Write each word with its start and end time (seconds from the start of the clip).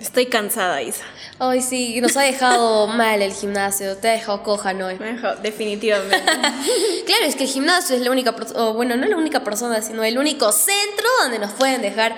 Estoy 0.00 0.26
cansada, 0.26 0.80
Isa. 0.80 1.02
Ay, 1.40 1.60
sí, 1.60 2.00
nos 2.00 2.16
ha 2.16 2.22
dejado 2.22 2.86
mal 2.88 3.20
el 3.20 3.32
gimnasio, 3.32 3.96
te 3.96 4.08
ha 4.08 4.12
dejado 4.12 4.42
coja, 4.44 4.72
¿no? 4.72 4.86
Me 4.86 5.12
dejó, 5.12 5.34
definitivamente. 5.42 6.16
claro, 7.06 7.24
es 7.24 7.34
que 7.34 7.44
el 7.44 7.50
gimnasio 7.50 7.96
es 7.96 8.02
la 8.02 8.10
única, 8.10 8.34
bueno, 8.74 8.96
no 8.96 9.06
la 9.06 9.16
única 9.16 9.42
persona, 9.42 9.82
sino 9.82 10.04
el 10.04 10.18
único 10.18 10.52
centro 10.52 11.06
donde 11.22 11.40
nos 11.40 11.52
pueden 11.52 11.82
dejar 11.82 12.16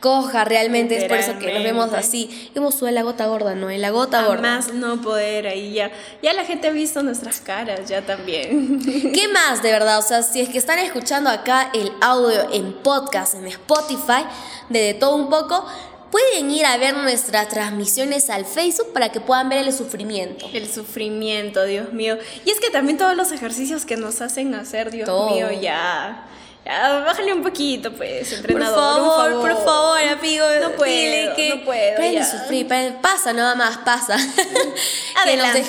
coja 0.00 0.44
realmente. 0.44 0.98
Es 0.98 1.04
por 1.04 1.16
eso 1.16 1.38
que 1.38 1.54
nos 1.54 1.62
vemos 1.62 1.92
así. 1.94 2.50
Hemos 2.54 2.74
subido 2.74 2.92
la 2.92 3.02
gota 3.02 3.26
gorda, 3.26 3.54
¿no? 3.54 3.70
La 3.70 3.90
gota 3.90 4.26
gorda. 4.26 4.42
Más 4.42 4.74
no 4.74 5.00
poder 5.00 5.46
ahí 5.46 5.72
ya. 5.72 5.90
Ya 6.22 6.34
la 6.34 6.44
gente 6.44 6.68
ha 6.68 6.70
visto 6.70 7.02
nuestras 7.02 7.40
caras, 7.40 7.88
ya 7.88 8.02
también. 8.02 8.80
¿Qué 9.14 9.28
más, 9.28 9.62
de 9.62 9.70
verdad? 9.70 9.98
O 9.98 10.02
sea, 10.02 10.22
si 10.22 10.40
es 10.40 10.50
que 10.50 10.58
están 10.58 10.78
escuchando 10.80 11.30
acá 11.30 11.70
el 11.72 11.90
audio 12.02 12.52
en 12.52 12.74
podcast, 12.74 13.34
en 13.34 13.46
Spotify, 13.46 14.26
de, 14.68 14.80
de 14.80 14.94
todo 14.94 15.14
un 15.14 15.30
poco 15.30 15.64
pueden 16.12 16.50
ir 16.50 16.66
a 16.66 16.76
ver 16.76 16.94
nuestras 16.94 17.48
transmisiones 17.48 18.30
al 18.30 18.44
Facebook 18.44 18.92
para 18.92 19.10
que 19.10 19.20
puedan 19.20 19.48
ver 19.48 19.66
el 19.66 19.72
sufrimiento. 19.72 20.46
El 20.52 20.70
sufrimiento, 20.70 21.64
Dios 21.64 21.92
mío. 21.92 22.18
Y 22.44 22.50
es 22.50 22.60
que 22.60 22.70
también 22.70 22.98
todos 22.98 23.16
los 23.16 23.32
ejercicios 23.32 23.86
que 23.86 23.96
nos 23.96 24.20
hacen 24.20 24.54
hacer, 24.54 24.90
Dios 24.90 25.08
mío, 25.32 25.50
ya 25.50 26.26
ya, 26.64 27.02
bájale 27.04 27.32
un 27.32 27.42
poquito, 27.42 27.92
pues, 27.92 28.32
entrenador. 28.32 29.00
Por 29.00 29.32
favor, 29.32 29.40
por 29.40 29.64
favor, 29.64 29.98
amigo. 30.00 30.44
No 30.60 30.70
puedo, 30.72 31.34
que 31.36 31.54
no 31.56 31.64
puedo. 31.64 32.24
sufrir, 32.24 32.68
pasa 33.00 33.32
nada 33.32 33.54
más, 33.54 33.78
pasa. 33.78 34.16
Adelante. 35.24 35.64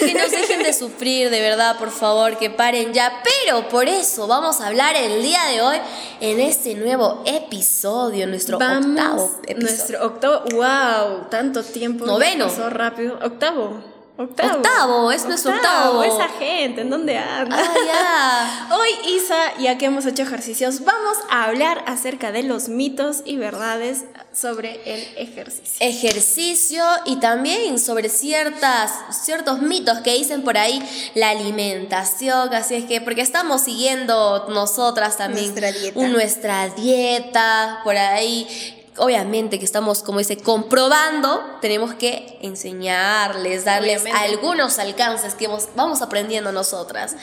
que, 0.00 0.14
nos 0.14 0.30
dejen, 0.30 0.62
de 0.62 0.72
sufrir, 0.72 1.30
de 1.30 1.40
verdad, 1.40 1.78
por 1.78 1.90
favor, 1.90 2.36
que 2.38 2.50
paren 2.50 2.92
ya. 2.92 3.22
Pero 3.22 3.68
por 3.68 3.88
eso 3.88 4.26
vamos 4.26 4.60
a 4.60 4.66
hablar 4.66 4.96
el 4.96 5.22
día 5.22 5.44
de 5.46 5.60
hoy 5.60 5.76
en 6.20 6.40
este 6.40 6.74
nuevo 6.74 7.22
episodio, 7.24 8.26
nuestro 8.26 8.56
octavo 8.56 9.40
episodio. 9.46 9.60
Nuestro 9.60 10.06
octavo, 10.06 10.44
wow, 10.52 11.28
tanto 11.30 11.62
tiempo. 11.62 12.04
Noveno. 12.04 12.46
Pasó 12.46 12.68
rápido. 12.68 13.18
Octavo. 13.22 13.91
Octavo. 14.16 14.56
Octavo, 14.56 15.12
es 15.12 15.24
nuestro 15.24 15.54
octavo. 15.54 16.04
Esa 16.04 16.28
gente, 16.28 16.82
¿en 16.82 16.90
dónde 16.90 17.16
anda? 17.16 17.56
Ah, 17.58 17.74
ya. 17.86 18.76
Hoy, 18.76 18.90
Isa, 19.14 19.56
ya 19.58 19.78
que 19.78 19.86
hemos 19.86 20.04
hecho 20.04 20.22
ejercicios, 20.22 20.84
vamos 20.84 21.16
a 21.30 21.44
hablar 21.44 21.82
acerca 21.86 22.30
de 22.30 22.42
los 22.42 22.68
mitos 22.68 23.22
y 23.24 23.38
verdades 23.38 24.04
sobre 24.30 24.80
el 24.84 25.00
ejercicio. 25.16 25.76
Ejercicio 25.80 26.84
y 27.06 27.16
también 27.16 27.78
sobre 27.78 28.10
ciertas, 28.10 28.92
ciertos 29.24 29.62
mitos 29.62 29.98
que 30.00 30.12
dicen 30.12 30.42
por 30.42 30.58
ahí 30.58 30.82
la 31.14 31.30
alimentación. 31.30 32.52
Así 32.52 32.74
es 32.74 32.84
que, 32.84 33.00
porque 33.00 33.22
estamos 33.22 33.62
siguiendo 33.62 34.46
nosotras 34.50 35.16
también 35.16 35.54
nuestra 35.54 35.72
dieta, 35.72 36.08
nuestra 36.08 36.68
dieta 36.68 37.80
por 37.82 37.96
ahí 37.96 38.81
obviamente 38.98 39.58
que 39.58 39.64
estamos, 39.64 40.02
como 40.02 40.18
dice, 40.18 40.36
comprobando, 40.36 41.58
tenemos 41.60 41.94
que 41.94 42.38
enseñarles, 42.42 43.64
darles 43.64 44.04
algunos 44.12 44.78
alcances 44.78 45.34
que 45.34 45.48
vamos 45.74 46.02
aprendiendo 46.02 46.52
nosotras. 46.52 47.16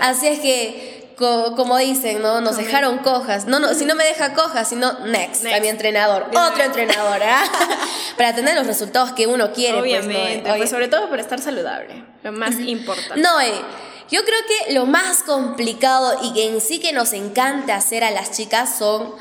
Así 0.00 0.28
es 0.28 0.40
que, 0.40 1.14
como 1.16 1.76
dicen, 1.78 2.22
¿no? 2.22 2.40
Nos 2.40 2.56
dejaron 2.56 2.98
cojas. 2.98 3.46
No, 3.46 3.58
no, 3.58 3.74
si 3.74 3.84
no 3.84 3.94
me 3.94 4.04
deja 4.04 4.34
cojas, 4.34 4.68
sino 4.68 4.92
next, 5.06 5.44
a 5.46 5.60
mi 5.60 5.68
entrenador. 5.68 6.26
Otro 6.28 6.62
entrenador, 6.62 7.22
¿ah? 7.22 7.44
para 8.16 8.34
tener 8.34 8.54
los 8.54 8.66
resultados 8.66 9.12
que 9.12 9.26
uno 9.26 9.52
quiere. 9.52 9.78
Pues, 9.78 10.04
obviamente, 10.04 10.48
pues, 10.56 10.70
sobre 10.70 10.88
todo 10.88 11.08
para 11.08 11.22
estar 11.22 11.40
saludable, 11.40 12.04
lo 12.22 12.32
más 12.32 12.58
importante. 12.60 13.20
No, 13.20 13.40
eh, 13.40 13.52
yo 14.10 14.24
creo 14.24 14.38
que 14.46 14.74
lo 14.74 14.86
más 14.86 15.24
complicado 15.24 16.20
y 16.22 16.32
que 16.32 16.46
en 16.46 16.60
sí 16.60 16.78
que 16.78 16.92
nos 16.92 17.12
encanta 17.12 17.74
hacer 17.74 18.04
a 18.04 18.12
las 18.12 18.30
chicas 18.30 18.78
son 18.78 19.14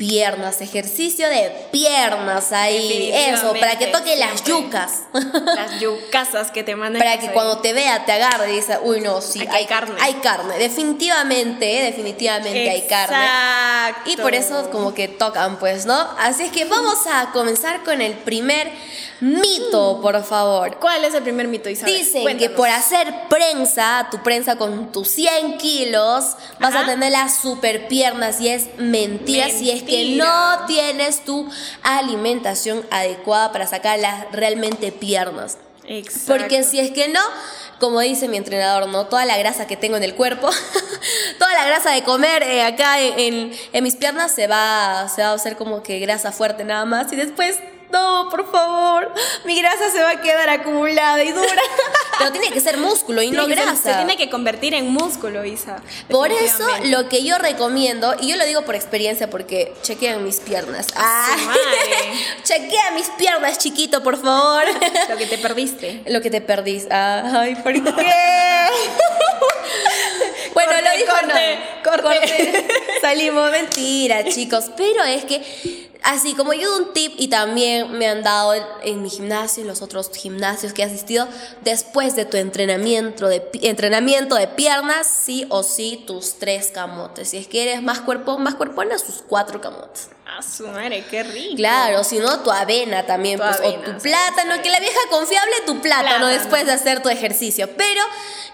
piernas, 0.00 0.62
ejercicio 0.62 1.28
de 1.28 1.52
piernas 1.70 2.52
ahí, 2.52 3.12
eso, 3.12 3.52
para 3.60 3.76
que 3.76 3.88
toque 3.88 4.16
las 4.16 4.42
yucas. 4.44 5.02
Las 5.12 5.78
yucasas 5.78 6.50
que 6.50 6.62
te 6.64 6.74
mandan. 6.74 7.02
Para 7.04 7.18
que 7.18 7.30
cuando 7.32 7.58
te 7.58 7.74
vea 7.74 8.06
te 8.06 8.12
agarre 8.12 8.50
y 8.50 8.56
dice, 8.56 8.78
uy, 8.82 9.02
no, 9.02 9.20
sí, 9.20 9.46
hay, 9.50 9.66
carne. 9.66 9.96
Hay 10.00 10.14
carne, 10.14 10.56
definitivamente, 10.56 11.66
definitivamente 11.66 12.70
hay 12.70 12.86
carne. 12.86 13.94
Y 14.06 14.16
por 14.16 14.34
eso 14.34 14.70
como 14.70 14.94
que 14.94 15.06
tocan, 15.06 15.58
pues, 15.58 15.84
¿no? 15.84 16.08
Así 16.18 16.44
es 16.44 16.50
que 16.50 16.64
vamos 16.64 17.06
a 17.06 17.30
comenzar 17.32 17.84
con 17.84 18.00
el 18.00 18.14
primer 18.14 18.72
Mito, 19.20 20.00
por 20.00 20.24
favor. 20.24 20.78
¿Cuál 20.78 21.04
es 21.04 21.12
el 21.12 21.22
primer 21.22 21.46
mito, 21.46 21.68
Isabel? 21.68 21.94
Dicen 21.94 22.38
que 22.38 22.48
por 22.48 22.68
hacer 22.70 23.28
prensa, 23.28 24.08
tu 24.10 24.22
prensa 24.22 24.56
con 24.56 24.92
tus 24.92 25.08
100 25.08 25.58
kilos, 25.58 26.36
vas 26.58 26.74
a 26.74 26.86
tener 26.86 27.12
las 27.12 27.36
super 27.36 27.86
piernas 27.86 28.40
y 28.40 28.48
es 28.48 28.68
mentira, 28.78 29.50
si 29.50 29.70
es 29.70 29.82
que 29.90 30.16
no 30.16 30.66
tienes 30.66 31.24
tu 31.24 31.48
alimentación 31.82 32.86
adecuada 32.90 33.52
para 33.52 33.66
sacar 33.66 33.98
las 33.98 34.30
realmente 34.32 34.92
piernas. 34.92 35.58
Exacto. 35.86 36.32
Porque 36.32 36.62
si 36.62 36.78
es 36.78 36.92
que 36.92 37.08
no, 37.08 37.20
como 37.80 38.00
dice 38.00 38.28
mi 38.28 38.36
entrenador, 38.36 38.88
¿no? 38.88 39.06
Toda 39.06 39.24
la 39.24 39.36
grasa 39.38 39.66
que 39.66 39.76
tengo 39.76 39.96
en 39.96 40.04
el 40.04 40.14
cuerpo, 40.14 40.48
toda 41.38 41.52
la 41.52 41.64
grasa 41.64 41.90
de 41.90 42.04
comer 42.04 42.42
eh, 42.44 42.62
acá 42.62 43.00
en, 43.00 43.52
en, 43.72 43.84
mis 43.84 43.96
piernas 43.96 44.32
se 44.32 44.46
va, 44.46 45.08
se 45.14 45.22
va 45.22 45.30
a 45.30 45.34
hacer 45.34 45.56
como 45.56 45.82
que 45.82 45.98
grasa 45.98 46.30
fuerte 46.30 46.64
nada 46.64 46.84
más 46.84 47.12
y 47.12 47.16
después 47.16 47.56
no, 47.92 48.28
por 48.30 48.50
favor, 48.50 49.12
mi 49.44 49.60
grasa 49.60 49.90
se 49.90 50.02
va 50.02 50.10
a 50.10 50.20
quedar 50.20 50.48
acumulada 50.48 51.22
y 51.22 51.32
dura. 51.32 51.62
Pero 52.18 52.32
tiene 52.32 52.50
que 52.50 52.60
ser 52.60 52.76
músculo 52.76 53.22
y 53.22 53.30
no 53.30 53.46
grasa. 53.46 53.76
se 53.76 53.94
tiene 53.94 54.16
que 54.16 54.28
convertir 54.28 54.74
en 54.74 54.88
músculo, 54.88 55.44
Isa. 55.44 55.80
Por 56.10 56.30
eso 56.30 56.66
lo 56.84 57.08
que 57.08 57.24
yo 57.24 57.38
recomiendo, 57.38 58.14
y 58.20 58.28
yo 58.28 58.36
lo 58.36 58.44
digo 58.44 58.62
por 58.62 58.74
experiencia 58.74 59.30
porque 59.30 59.72
chequean 59.82 60.22
mis 60.22 60.40
piernas. 60.40 60.88
Ah, 60.96 61.36
chequea 62.42 62.90
mis 62.90 63.08
piernas, 63.10 63.58
chiquito, 63.58 64.02
por 64.02 64.20
favor. 64.20 64.64
Lo 65.08 65.16
que 65.16 65.26
te 65.26 65.38
perdiste. 65.38 66.02
Lo 66.06 66.20
que 66.20 66.30
te 66.30 66.40
perdiste. 66.40 66.92
Ay, 66.92 67.54
¿por 67.56 67.72
qué? 67.72 67.80
bueno, 70.54 70.72
lo 70.72 70.96
dijo 70.96 71.12
corte, 71.12 71.58
corte. 71.82 72.02
corte. 72.02 72.66
Salimos, 73.00 73.50
mentira, 73.50 74.24
chicos. 74.24 74.70
Pero 74.76 75.04
es 75.04 75.24
que 75.24 75.89
Así 76.02 76.34
como 76.34 76.52
yo 76.52 76.70
doy 76.70 76.82
un 76.82 76.92
tip 76.92 77.14
y 77.18 77.28
también 77.28 77.92
me 77.92 78.06
han 78.06 78.22
dado 78.22 78.54
en, 78.82 79.02
mi 79.02 79.10
gimnasio 79.10 79.62
y 79.62 79.66
los 79.66 79.82
otros 79.82 80.10
gimnasios 80.14 80.72
que 80.72 80.82
he 80.82 80.84
asistido, 80.84 81.28
después 81.62 82.16
de 82.16 82.24
tu 82.24 82.36
entrenamiento 82.36 83.28
de, 83.28 83.48
entrenamiento 83.62 84.34
de 84.36 84.46
piernas, 84.46 85.06
sí 85.06 85.46
o 85.50 85.62
sí 85.62 86.02
tus 86.06 86.38
tres 86.38 86.70
camotes. 86.72 87.30
Si 87.30 87.36
es 87.36 87.46
que 87.46 87.62
eres 87.62 87.82
más 87.82 88.00
cuerpo, 88.00 88.38
más 88.38 88.54
cuerpona, 88.54 88.98
sus 88.98 89.22
cuatro 89.26 89.60
camotes. 89.60 90.08
A 90.38 90.42
su 90.42 90.66
madre, 90.68 91.04
qué 91.10 91.24
rico. 91.24 91.56
Claro, 91.56 92.04
si 92.04 92.18
no, 92.18 92.38
tu 92.40 92.52
avena 92.52 93.04
también, 93.04 93.38
pues, 93.38 93.58
o 93.64 93.74
tu 93.80 93.98
plátano, 93.98 94.62
que 94.62 94.70
la 94.70 94.78
vieja 94.78 95.00
confiable, 95.10 95.52
tu 95.66 95.80
plátano, 95.80 96.28
después 96.28 96.66
de 96.66 96.72
hacer 96.72 97.02
tu 97.02 97.08
ejercicio. 97.08 97.68
Pero 97.76 98.00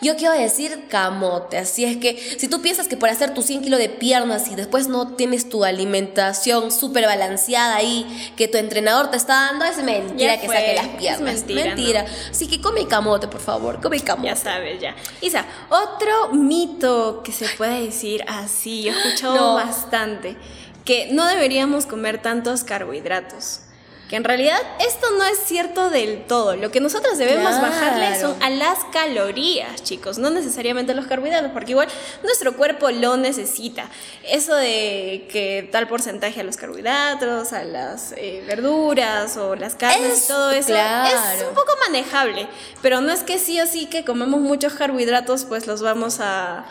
yo 0.00 0.16
quiero 0.16 0.32
decir 0.32 0.88
camote, 0.88 1.58
así 1.58 1.84
es 1.84 1.98
que 1.98 2.16
si 2.38 2.48
tú 2.48 2.62
piensas 2.62 2.88
que 2.88 2.96
por 2.96 3.10
hacer 3.10 3.34
tus 3.34 3.44
100 3.44 3.62
kilos 3.62 3.78
de 3.78 3.90
piernas 3.90 4.48
y 4.48 4.54
después 4.54 4.88
no 4.88 5.16
tienes 5.16 5.50
tu 5.50 5.64
alimentación 5.64 6.72
súper 6.72 7.04
balanceada 7.04 7.35
ahí, 7.74 8.32
que 8.36 8.48
tu 8.48 8.58
entrenador 8.58 9.10
te 9.10 9.16
está 9.16 9.46
dando, 9.46 9.64
es 9.64 9.78
mentira 9.78 10.40
que 10.40 10.46
saque 10.46 10.74
las 10.74 10.88
piernas. 10.88 11.34
Es 11.34 11.46
mentira. 11.46 11.64
mentira. 11.74 12.06
Así 12.30 12.48
que 12.48 12.60
come 12.60 12.86
camote, 12.86 13.28
por 13.28 13.40
favor, 13.40 13.80
come 13.80 14.00
camote. 14.00 14.28
Ya 14.28 14.36
sabes, 14.36 14.80
ya. 14.80 14.94
Isa, 15.20 15.44
otro 15.68 16.32
mito 16.32 17.22
que 17.22 17.32
se 17.32 17.48
puede 17.56 17.82
decir 17.82 18.24
así, 18.26 18.82
yo 18.82 18.92
he 18.92 18.96
escuchado 18.96 19.54
bastante 19.54 20.36
que 20.84 21.08
no 21.12 21.26
deberíamos 21.26 21.84
comer 21.84 22.22
tantos 22.22 22.64
carbohidratos. 22.64 23.60
Que 24.08 24.14
en 24.14 24.22
realidad 24.22 24.58
esto 24.78 25.06
no 25.18 25.24
es 25.24 25.38
cierto 25.38 25.90
del 25.90 26.24
todo. 26.26 26.54
Lo 26.54 26.70
que 26.70 26.80
nosotros 26.80 27.18
debemos 27.18 27.60
bajarle 27.60 28.20
son 28.20 28.40
a 28.40 28.50
las 28.50 28.78
calorías, 28.92 29.82
chicos, 29.82 30.18
no 30.18 30.30
necesariamente 30.30 30.92
a 30.92 30.94
los 30.94 31.06
carbohidratos, 31.06 31.50
porque 31.50 31.72
igual 31.72 31.88
nuestro 32.22 32.56
cuerpo 32.56 32.90
lo 32.90 33.16
necesita. 33.16 33.88
Eso 34.22 34.54
de 34.54 35.26
que 35.30 35.68
tal 35.72 35.88
porcentaje 35.88 36.40
a 36.40 36.44
los 36.44 36.56
carbohidratos, 36.56 37.52
a 37.52 37.64
las 37.64 38.12
eh, 38.16 38.44
verduras 38.46 39.36
o 39.36 39.56
las 39.56 39.74
carnes 39.74 40.24
y 40.24 40.28
todo 40.28 40.52
eso 40.52 40.72
es 40.74 41.42
un 41.42 41.54
poco 41.54 41.72
manejable. 41.86 42.46
Pero 42.82 43.00
no 43.00 43.12
es 43.12 43.24
que 43.24 43.38
sí 43.38 43.60
o 43.60 43.66
sí 43.66 43.86
que 43.86 44.04
comemos 44.04 44.40
muchos 44.40 44.74
carbohidratos, 44.74 45.44
pues 45.44 45.66
los 45.66 45.82
vamos 45.82 46.18
a 46.20 46.64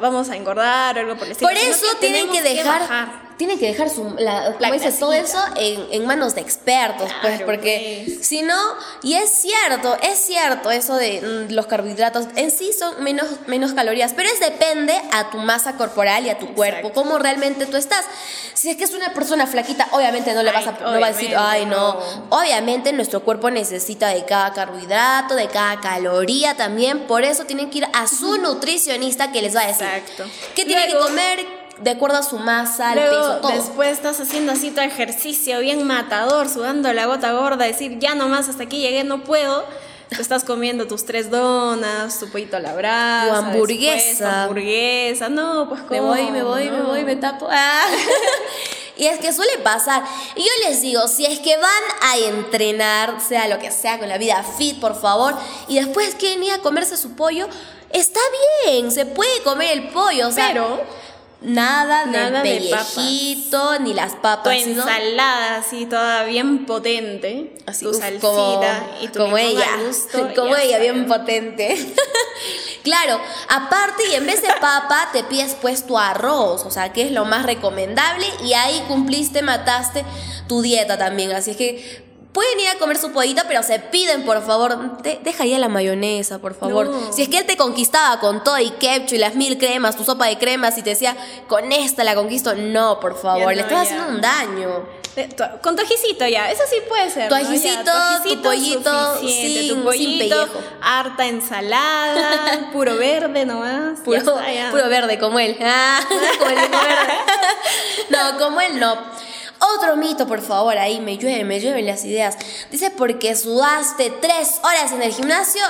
vamos 0.00 0.30
a 0.30 0.36
engordar 0.36 0.96
o 0.96 1.00
algo 1.00 1.16
por 1.16 1.26
el 1.26 1.32
estilo. 1.32 1.50
Por 1.50 1.58
eso 1.58 1.86
tienen 2.00 2.30
que 2.30 2.42
dejar 2.42 3.31
tiene 3.42 3.58
que 3.58 3.66
dejar 3.66 3.90
su, 3.90 4.14
la, 4.18 4.54
todo 5.00 5.12
eso 5.12 5.36
en, 5.56 6.06
manos 6.06 6.36
de 6.36 6.42
expertos, 6.42 7.10
pues, 7.22 7.42
porque 7.42 8.04
pues. 8.06 8.24
si 8.24 8.42
no, 8.42 8.56
y 9.02 9.14
es 9.14 9.30
cierto, 9.30 9.98
es 10.00 10.20
cierto 10.20 10.70
eso 10.70 10.94
de 10.94 11.48
mm, 11.48 11.52
los 11.52 11.66
carbohidratos, 11.66 12.26
en 12.36 12.52
sí 12.52 12.70
son 12.72 13.02
menos, 13.02 13.26
menos 13.48 13.72
calorías, 13.72 14.12
pero 14.14 14.28
es 14.28 14.38
depende 14.38 14.94
a 15.10 15.30
tu 15.30 15.38
masa 15.38 15.76
corporal 15.76 16.24
y 16.24 16.30
a 16.30 16.38
tu 16.38 16.54
cuerpo, 16.54 16.92
cómo 16.92 17.18
realmente 17.18 17.66
tú 17.66 17.76
estás. 17.76 18.04
Si 18.54 18.70
es 18.70 18.76
que 18.76 18.84
es 18.84 18.94
una 18.94 19.12
persona 19.12 19.48
flaquita, 19.48 19.88
obviamente 19.90 20.34
no 20.34 20.44
le 20.44 20.52
vas 20.52 20.68
a, 20.68 20.72
no 20.72 21.00
va 21.00 21.06
a 21.08 21.12
decir, 21.12 21.34
ay, 21.36 21.66
no. 21.66 21.98
Obviamente 22.28 22.92
nuestro 22.92 23.24
cuerpo 23.24 23.50
necesita 23.50 24.10
de 24.10 24.24
cada 24.24 24.52
carbohidrato, 24.52 25.34
de 25.34 25.48
cada 25.48 25.80
caloría 25.80 26.54
también, 26.54 27.08
por 27.08 27.24
eso 27.24 27.44
tienen 27.44 27.70
que 27.70 27.78
ir 27.78 27.88
a 27.92 28.06
su 28.06 28.38
nutricionista 28.38 29.32
que 29.32 29.42
les 29.42 29.56
va 29.56 29.62
a 29.62 29.66
decir. 29.66 29.84
Exacto. 29.84 30.26
¿Qué 30.54 30.64
tiene 30.64 30.86
que 30.86 30.96
comer? 30.96 31.61
De 31.80 31.90
acuerdo 31.90 32.18
a 32.18 32.22
su 32.22 32.38
masa, 32.38 32.94
Luego, 32.94 33.10
peso, 33.10 33.36
todo. 33.40 33.52
Después 33.52 33.90
estás 33.90 34.20
haciendo 34.20 34.52
así 34.52 34.70
tu 34.70 34.80
ejercicio 34.80 35.60
bien 35.60 35.86
matador, 35.86 36.48
sudando 36.48 36.92
la 36.92 37.06
gota 37.06 37.32
gorda, 37.32 37.64
decir 37.64 37.98
ya 37.98 38.14
nomás 38.14 38.48
hasta 38.48 38.64
aquí 38.64 38.78
llegué, 38.78 39.04
no 39.04 39.24
puedo. 39.24 39.64
Estás 40.10 40.44
comiendo 40.44 40.86
tus 40.86 41.06
tres 41.06 41.30
donas, 41.30 42.18
tu 42.18 42.28
pollito 42.28 42.58
a 42.58 42.60
la 42.60 42.74
brasa, 42.74 43.28
tu 43.28 43.34
hamburguesa. 43.34 44.24
tu 44.24 44.36
hamburguesa, 44.36 45.28
no, 45.30 45.70
pues 45.70 45.80
Me 45.88 46.00
voy, 46.00 46.30
me 46.30 46.42
voy, 46.42 46.70
me 46.70 46.82
voy, 46.82 47.04
me 47.04 47.16
tapo. 47.16 47.48
Ah. 47.50 47.84
Y 48.94 49.06
es 49.06 49.18
que 49.18 49.32
suele 49.32 49.58
pasar. 49.58 50.04
Y 50.36 50.40
yo 50.40 50.68
les 50.68 50.82
digo, 50.82 51.08
si 51.08 51.24
es 51.24 51.40
que 51.40 51.56
van 51.56 51.82
a 52.02 52.18
entrenar, 52.18 53.20
sea 53.20 53.48
lo 53.48 53.58
que 53.58 53.70
sea, 53.70 53.98
con 53.98 54.08
la 54.08 54.18
vida 54.18 54.44
fit, 54.58 54.78
por 54.80 54.94
favor, 55.00 55.34
y 55.66 55.76
después 55.76 56.14
quieren 56.16 56.42
ir 56.42 56.52
a 56.52 56.58
comerse 56.58 56.96
su 56.96 57.16
pollo, 57.16 57.48
está 57.90 58.20
bien, 58.64 58.92
se 58.92 59.06
puede 59.06 59.42
comer 59.42 59.72
el 59.72 59.88
pollo, 59.88 60.28
o 60.28 60.30
sea, 60.30 60.48
Pero 60.52 60.82
nada, 61.44 62.06
Nada 62.06 62.42
de 62.42 62.50
de 62.50 62.60
pellejito, 62.60 63.78
ni 63.80 63.94
las 63.94 64.12
tu 64.14 64.20
papas, 64.22 64.58
sino- 64.62 64.82
ensalada 64.82 65.56
así 65.56 65.86
toda 65.86 66.24
bien 66.24 66.66
potente, 66.66 67.54
Así, 67.66 67.84
tu 67.84 67.90
uf, 67.90 67.98
salsita 67.98 68.20
como, 68.20 69.02
y 69.02 69.08
tu 69.08 69.18
como 69.18 69.38
ella, 69.38 69.66
gusto, 69.86 70.30
como 70.36 70.56
ella, 70.56 70.78
bien 70.78 71.06
potente. 71.06 71.94
claro, 72.82 73.20
aparte 73.48 74.02
y 74.10 74.14
en 74.14 74.26
vez 74.26 74.42
de 74.42 74.48
papa 74.60 75.08
te 75.12 75.24
pides 75.24 75.56
pues 75.60 75.86
tu 75.86 75.98
arroz, 75.98 76.64
o 76.64 76.70
sea, 76.70 76.92
que 76.92 77.02
es 77.02 77.12
lo 77.12 77.24
más 77.24 77.44
recomendable 77.46 78.26
y 78.44 78.54
ahí 78.54 78.82
cumpliste, 78.88 79.42
mataste 79.42 80.04
tu 80.48 80.62
dieta 80.62 80.98
también, 80.98 81.32
así 81.32 81.52
es 81.52 81.56
que 81.56 82.11
pueden 82.32 82.58
ir 82.60 82.68
a 82.68 82.78
comer 82.78 82.96
su 82.96 83.12
pollito, 83.12 83.42
pero 83.46 83.62
se 83.62 83.78
piden 83.78 84.24
por 84.24 84.44
favor, 84.44 85.02
de- 85.02 85.20
deja 85.22 85.44
ya 85.44 85.58
la 85.58 85.68
mayonesa, 85.68 86.38
por 86.38 86.54
favor. 86.54 86.86
No. 86.88 87.12
Si 87.12 87.22
es 87.22 87.28
que 87.28 87.38
él 87.38 87.46
te 87.46 87.56
conquistaba 87.56 88.18
con 88.20 88.42
todo 88.42 88.58
y 88.58 88.70
ketchup 88.70 89.14
y 89.14 89.18
las 89.18 89.34
mil 89.34 89.58
cremas, 89.58 89.96
tu 89.96 90.04
sopa 90.04 90.26
de 90.26 90.38
cremas 90.38 90.78
y 90.78 90.82
te 90.82 90.90
decía, 90.90 91.16
con 91.48 91.72
esta 91.72 92.04
la 92.04 92.14
conquisto, 92.14 92.54
no, 92.54 93.00
por 93.00 93.20
favor, 93.20 93.54
le 93.54 93.62
no, 93.62 93.68
estás 93.68 93.88
ya. 93.88 93.94
haciendo 93.96 94.08
un 94.08 94.20
daño. 94.20 95.02
Eh, 95.14 95.28
tu- 95.36 95.44
Con 95.62 95.76
tu 95.76 95.82
ajicito 95.82 96.26
ya, 96.26 96.50
eso 96.50 96.62
sí 96.70 96.76
puede 96.88 97.10
ser. 97.10 97.28
Tu 97.28 97.34
¿no? 97.34 97.40
Ya, 97.42 97.46
ajicito, 97.48 97.92
tu 98.34 98.42
pollito, 98.42 99.18
sin- 99.20 99.68
tu 99.68 99.74
sin 99.74 99.82
pollito, 99.82 100.36
pellejo. 100.46 100.60
harta 100.80 101.26
ensalada, 101.26 102.70
puro 102.72 102.96
verde 102.96 103.44
nomás. 103.44 103.98
ya 103.98 104.04
Puro, 104.04 104.16
está, 104.18 104.70
puro 104.70 104.88
verde, 104.88 105.18
como 105.18 105.38
él. 105.38 105.58
Ah, 105.62 106.00
como 106.38 106.50
el 106.50 106.56
verde. 106.56 107.14
No, 108.08 108.38
como 108.38 108.60
él 108.62 108.80
no. 108.80 108.96
Otro 109.76 109.96
mito, 109.96 110.26
por 110.26 110.40
favor, 110.40 110.76
ahí 110.76 111.00
me 111.00 111.18
llueven, 111.18 111.46
me 111.46 111.60
llueven 111.60 111.86
las 111.86 112.04
ideas. 112.04 112.36
Dice, 112.70 112.90
porque 112.90 113.36
sudaste 113.36 114.10
tres 114.20 114.60
horas 114.62 114.90
en 114.92 115.02
el 115.02 115.12
gimnasio, 115.12 115.62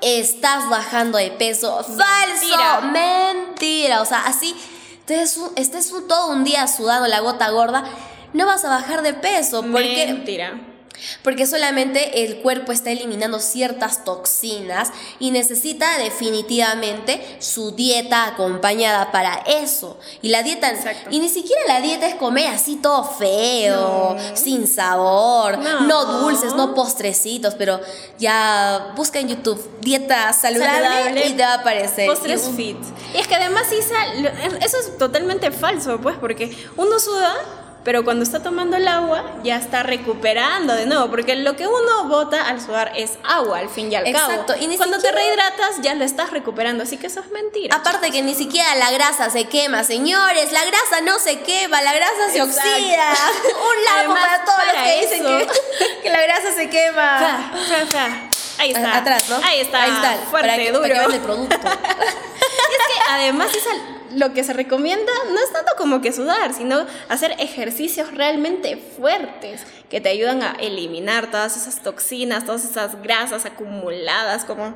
estás 0.00 0.68
bajando 0.68 1.18
de 1.18 1.32
peso. 1.32 1.82
Falso, 1.82 2.82
mentira. 2.92 4.02
O 4.02 4.04
sea, 4.04 4.26
así, 4.26 4.54
estés, 5.56 5.92
todo 6.06 6.30
un 6.30 6.44
día 6.44 6.68
sudando 6.68 7.08
la 7.08 7.20
gota 7.20 7.50
gorda, 7.50 7.84
no 8.32 8.46
vas 8.46 8.64
a 8.64 8.68
bajar 8.68 9.02
de 9.02 9.14
peso. 9.14 9.62
Porque 9.62 10.06
Mentira. 10.06 10.69
Porque 11.22 11.46
solamente 11.46 12.24
el 12.24 12.36
cuerpo 12.42 12.72
está 12.72 12.90
eliminando 12.90 13.40
ciertas 13.40 14.04
toxinas 14.04 14.90
y 15.18 15.30
necesita 15.30 15.98
definitivamente 15.98 17.36
su 17.40 17.72
dieta 17.72 18.26
acompañada 18.26 19.10
para 19.12 19.34
eso. 19.46 19.98
Y 20.22 20.28
la 20.28 20.42
dieta, 20.42 20.70
Exacto. 20.70 21.08
y 21.10 21.20
ni 21.20 21.28
siquiera 21.28 21.60
la 21.66 21.80
dieta 21.80 22.06
es 22.06 22.14
comer 22.16 22.48
así 22.48 22.76
todo 22.76 23.04
feo, 23.04 24.16
sin 24.34 24.66
sabor, 24.66 25.58
no. 25.58 25.80
No. 25.82 26.04
dulces, 26.20 26.54
no 26.54 26.74
postrecitos, 26.74 27.54
pero 27.54 27.80
ya 28.18 28.92
busca 28.96 29.18
en 29.20 29.28
YouTube 29.28 29.60
dieta 29.80 30.32
saludable, 30.32 30.86
Saludable, 30.88 31.26
y 31.28 31.32
te 31.32 31.42
va 31.42 31.52
a 31.52 31.54
aparecer. 31.60 32.06
Postres 32.08 32.48
Y- 32.48 32.56
fit. 32.56 32.76
Y 33.14 33.18
es 33.18 33.26
que 33.28 33.34
además, 33.34 33.64
Isa, 33.72 33.96
eso 34.64 34.76
es 34.78 34.98
totalmente 34.98 35.50
falso, 35.50 35.98
pues, 36.00 36.16
porque 36.18 36.56
uno 36.76 36.98
suda, 36.98 37.34
pero 37.84 38.04
cuando 38.04 38.22
está 38.24 38.42
tomando 38.42 38.76
el 38.76 38.86
agua, 38.86 39.24
ya 39.42 39.56
está 39.56 39.82
recuperando 39.82 40.74
de 40.74 40.86
nuevo, 40.86 41.08
porque 41.10 41.34
lo 41.36 41.56
que 41.56 41.66
uno 41.66 42.04
bota 42.08 42.46
al 42.48 42.60
sudar 42.60 42.92
es 42.94 43.12
agua, 43.24 43.58
al 43.58 43.68
fin 43.70 43.90
y 43.90 43.94
al 43.96 44.06
Exacto, 44.06 44.52
cabo. 44.54 44.62
y 44.62 44.66
ni 44.66 44.76
cuando 44.76 44.96
siquiera- 44.96 45.16
te 45.18 45.22
rehidratas, 45.24 45.80
ya 45.82 45.94
lo 45.94 46.04
estás 46.04 46.30
recuperando, 46.30 46.82
así 46.84 46.96
que 46.98 47.06
eso 47.06 47.20
es 47.20 47.30
mentira. 47.30 47.74
Aparte 47.74 48.10
que 48.10 48.22
ni 48.22 48.34
siquiera 48.34 48.74
la 48.76 48.90
grasa 48.90 49.30
se 49.30 49.44
quema, 49.44 49.82
señores, 49.84 50.52
la 50.52 50.64
grasa 50.64 51.00
no 51.02 51.18
se 51.18 51.40
quema, 51.40 51.80
la 51.82 51.92
grasa 51.94 52.28
se 52.30 52.38
Exacto. 52.38 52.60
oxida. 52.70 53.12
Un 53.44 53.98
Además, 53.98 54.18
para 54.24 54.44
todos 54.44 54.58
los 54.66 54.74
para 54.74 54.84
que 54.84 55.00
dicen 55.00 55.24
que, 55.24 55.48
que 56.02 56.10
la 56.10 56.20
grasa 56.22 56.52
se 56.52 56.68
quema. 56.70 57.18
Fa, 57.18 57.58
fa, 57.58 57.86
fa. 57.86 58.08
Ahí 58.58 58.72
está. 58.72 58.96
Atrás, 58.98 59.28
¿no? 59.30 59.36
Ahí 59.42 59.60
está. 59.60 59.82
Ahí 59.84 59.90
está, 59.90 60.12
Fuerte, 60.30 60.48
para 60.50 60.56
que, 60.62 60.70
duro. 60.70 60.82
para 60.82 60.92
que 60.94 60.98
vean 61.00 61.12
el 61.12 61.20
producto. 61.20 61.56
Y 62.70 62.74
es 62.74 62.94
que 63.04 63.10
además 63.10 63.48
Isa, 63.56 63.70
lo 64.12 64.32
que 64.32 64.44
se 64.44 64.52
recomienda 64.52 65.12
no 65.28 65.38
es 65.38 65.52
tanto 65.52 65.72
como 65.76 66.00
que 66.00 66.12
sudar, 66.12 66.54
sino 66.54 66.86
hacer 67.08 67.34
ejercicios 67.38 68.12
realmente 68.14 68.76
fuertes 68.76 69.62
que 69.88 70.00
te 70.00 70.08
ayudan 70.08 70.42
a 70.42 70.52
eliminar 70.60 71.30
todas 71.30 71.56
esas 71.56 71.82
toxinas, 71.82 72.44
todas 72.44 72.64
esas 72.64 73.00
grasas 73.02 73.46
acumuladas, 73.46 74.44
como, 74.44 74.74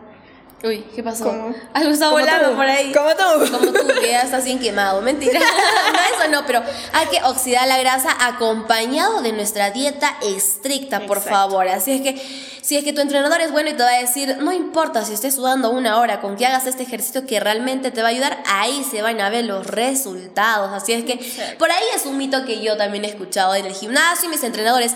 Uy, 0.64 0.82
¿qué 0.94 1.02
pasó? 1.02 1.24
¿Cómo? 1.24 1.54
Algo 1.74 1.90
está 1.90 2.08
volando 2.08 2.50
tú, 2.50 2.56
por 2.56 2.64
ahí. 2.64 2.90
Como 2.90 3.10
tú. 3.10 3.52
Como 3.52 3.70
tú, 3.70 3.86
que 4.00 4.08
ya 4.08 4.22
estás 4.22 4.46
bien 4.46 4.58
quemado. 4.58 5.02
Mentira. 5.02 5.38
no, 5.92 6.16
eso 6.16 6.30
no, 6.30 6.46
pero 6.46 6.62
hay 6.94 7.06
que 7.08 7.22
oxidar 7.22 7.68
la 7.68 7.78
grasa 7.78 8.16
acompañado 8.18 9.20
de 9.20 9.32
nuestra 9.32 9.72
dieta 9.72 10.16
estricta, 10.22 11.00
por 11.00 11.18
Exacto. 11.18 11.38
favor. 11.38 11.68
Así 11.68 11.92
es 11.92 12.00
que, 12.00 12.53
si 12.64 12.78
es 12.78 12.84
que 12.84 12.94
tu 12.94 13.02
entrenador 13.02 13.42
es 13.42 13.52
bueno 13.52 13.68
y 13.68 13.74
te 13.74 13.82
va 13.82 13.90
a 13.90 14.00
decir, 14.00 14.38
no 14.40 14.50
importa 14.50 15.04
si 15.04 15.12
estés 15.12 15.34
sudando 15.34 15.68
una 15.68 15.98
hora, 15.98 16.22
con 16.22 16.34
que 16.34 16.46
hagas 16.46 16.66
este 16.66 16.82
ejercicio 16.82 17.26
que 17.26 17.38
realmente 17.38 17.90
te 17.90 18.00
va 18.00 18.08
a 18.08 18.10
ayudar, 18.10 18.42
ahí 18.46 18.82
se 18.90 19.02
van 19.02 19.20
a 19.20 19.28
ver 19.28 19.44
los 19.44 19.66
resultados. 19.66 20.72
Así 20.72 20.94
es 20.94 21.04
que, 21.04 21.20
por 21.58 21.70
ahí 21.70 21.84
es 21.94 22.06
un 22.06 22.16
mito 22.16 22.46
que 22.46 22.62
yo 22.62 22.78
también 22.78 23.04
he 23.04 23.08
escuchado 23.08 23.54
en 23.54 23.66
el 23.66 23.74
gimnasio 23.74 24.28
y 24.28 24.30
mis 24.30 24.42
entrenadores. 24.42 24.92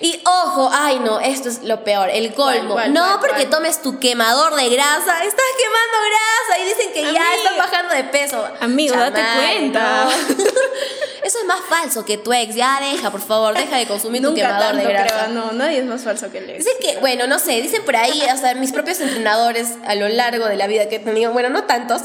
Y 0.00 0.18
ojo, 0.24 0.70
ay 0.72 0.98
no, 1.00 1.20
esto 1.20 1.50
es 1.50 1.62
lo 1.62 1.84
peor, 1.84 2.08
el 2.08 2.32
colmo. 2.32 2.72
cuál, 2.72 2.94
no 2.94 3.02
cuál, 3.02 3.20
porque 3.20 3.44
tomes 3.44 3.82
tu 3.82 3.98
quemador 3.98 4.54
de 4.54 4.70
grasa, 4.70 5.22
estás 5.22 5.46
quemando 5.58 5.98
grasa 6.08 6.62
y 6.62 6.68
dicen 6.68 6.92
que 6.94 7.02
ya 7.02 7.34
están 7.34 7.58
bajando 7.58 7.94
de 7.96 8.04
peso. 8.04 8.48
Amigo, 8.60 8.96
date 8.96 9.20
cuenta. 9.36 10.08
Eso 11.30 11.38
es 11.38 11.46
más 11.46 11.60
falso 11.60 12.04
que 12.04 12.18
tu 12.18 12.32
ex. 12.32 12.56
Ya 12.56 12.80
deja, 12.80 13.12
por 13.12 13.20
favor, 13.20 13.54
deja 13.54 13.76
de 13.76 13.86
consumir 13.86 14.20
tu 14.20 14.34
quemador 14.34 14.72
tanto, 14.72 14.78
de 14.78 14.92
grasa. 14.92 15.26
creo, 15.26 15.28
no, 15.28 15.52
nadie 15.52 15.78
es 15.78 15.84
más 15.84 16.02
falso 16.02 16.28
que 16.28 16.38
él. 16.38 16.56
Dicen 16.58 16.72
que, 16.80 16.98
bueno, 16.98 17.28
no 17.28 17.38
sé, 17.38 17.62
dicen 17.62 17.84
por 17.84 17.94
ahí, 17.94 18.20
o 18.34 18.36
sea, 18.36 18.56
mis 18.56 18.72
propios 18.72 19.00
entrenadores 19.00 19.76
a 19.86 19.94
lo 19.94 20.08
largo 20.08 20.46
de 20.46 20.56
la 20.56 20.66
vida 20.66 20.88
que 20.88 20.96
he 20.96 20.98
tenido, 20.98 21.32
bueno, 21.32 21.48
no 21.48 21.66
tantos, 21.66 22.02